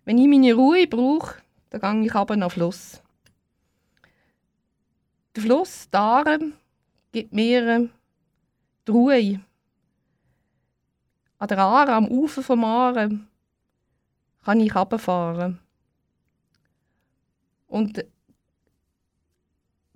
[0.04, 1.36] Wenn ich meine Ruhe brauche,
[1.70, 3.01] dann gehe ich runter nach Fluss.
[5.34, 6.38] Der Fluss, die Aare,
[7.10, 7.88] gibt mir
[8.86, 9.40] die Ruhe
[11.38, 13.18] an der Aare, am Ufer vom Aare,
[14.44, 15.58] kann ich runterfahren.
[17.66, 18.04] Und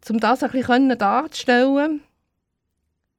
[0.09, 2.01] um das ein bisschen darzustellen,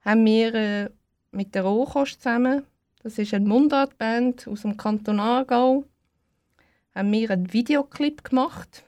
[0.01, 0.89] haben wir äh,
[1.31, 2.63] mit der Rohkost zusammen,
[3.03, 5.85] das ist eine Mundartband aus dem Kanton Aargau,
[6.95, 8.86] haben wir einen Videoclip gemacht.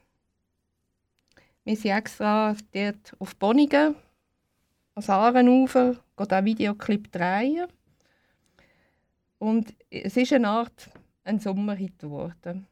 [1.70, 3.93] Wir sind extra dort auf Bonnigen
[4.95, 7.68] ans Aarenufer, den Videoclip drehen.
[9.38, 10.89] Und es ist eine Art
[11.23, 12.65] ein Sommerhit geworden.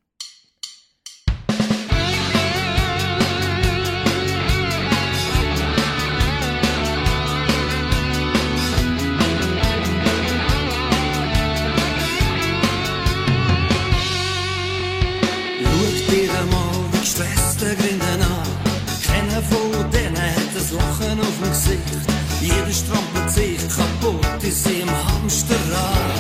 [15.62, 18.37] Schaut dir einmal die gestressten Grinden an.
[19.44, 21.94] Von denen hat ein Lachen auf dem Gesicht.
[22.42, 26.18] Jeder strampelt sich kaputt in seinem Hamsterrad.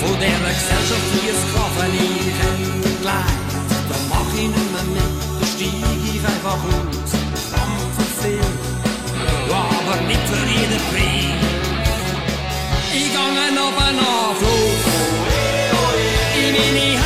[0.00, 2.38] Von dieser Gesellschaft wie ein Sklaven ich.
[3.02, 5.74] Da mach ich nicht mehr mit, da steig
[6.14, 7.12] ich einfach aus.
[7.52, 8.48] Dampfen viel,
[9.52, 11.44] aber nicht für jeden Preis.
[12.94, 14.84] Ich gehe auf einen Anflug
[16.36, 17.03] in meine heilige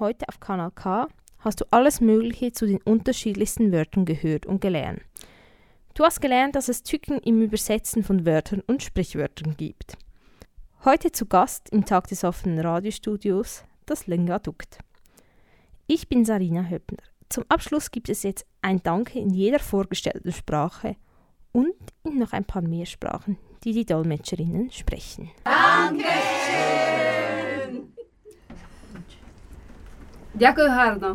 [0.00, 1.08] heute auf Kanal K
[1.38, 5.00] hast du alles Mögliche zu den unterschiedlichsten Wörtern gehört und gelernt.
[5.94, 9.96] Du hast gelernt, dass es Tücken im Übersetzen von Wörtern und Sprichwörtern gibt.
[10.84, 14.78] Heute zu Gast im Tag des offenen Radiostudios das Lengadukt.
[15.86, 17.02] Ich bin Sarina Höppner.
[17.28, 20.96] Zum Abschluss gibt es jetzt ein Danke in jeder vorgestellten Sprache
[21.52, 21.72] und
[22.04, 25.30] in noch ein paar mehr Sprachen, die die Dolmetscherinnen sprechen.
[25.44, 26.85] Dankeschön!
[30.35, 31.11] Дякую гарно.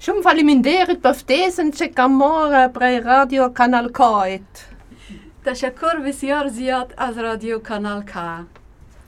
[0.00, 4.52] Шум фалиминдерит бафтесен чекамора برای رادیو کانال کایت
[5.44, 8.14] تشکر بسیار زیاد از رادیو کانال K.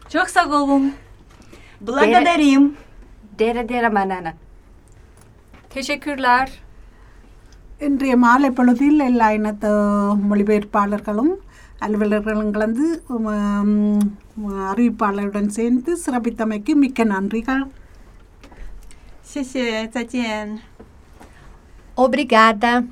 [0.09, 0.93] Çok sağ olun.
[1.81, 2.77] Благодарим.
[3.39, 4.33] Dere dere manana.
[5.75, 6.47] Teşekkürler.
[7.87, 9.67] இன்றைய மாலை பொழுதில் எல்லா இனத்த
[10.29, 11.33] மொழிபெயர்ப்பாளர்களும்
[11.85, 12.87] அலுவலர்களும் கலந்து
[14.38, 17.68] Ripaludan Sentis, Rabitameki, Mikenan Rikal.
[21.96, 22.84] Obrigada.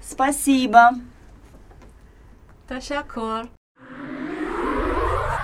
[0.00, 0.94] Спасибо.
[2.66, 3.48] Tashakor.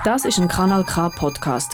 [0.05, 1.73] Das ist ein Kanal K Podcast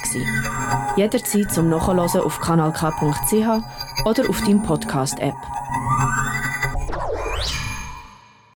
[0.97, 5.35] Jederzeit zum Nachhören auf kanalk.ch oder auf deinem Podcast App.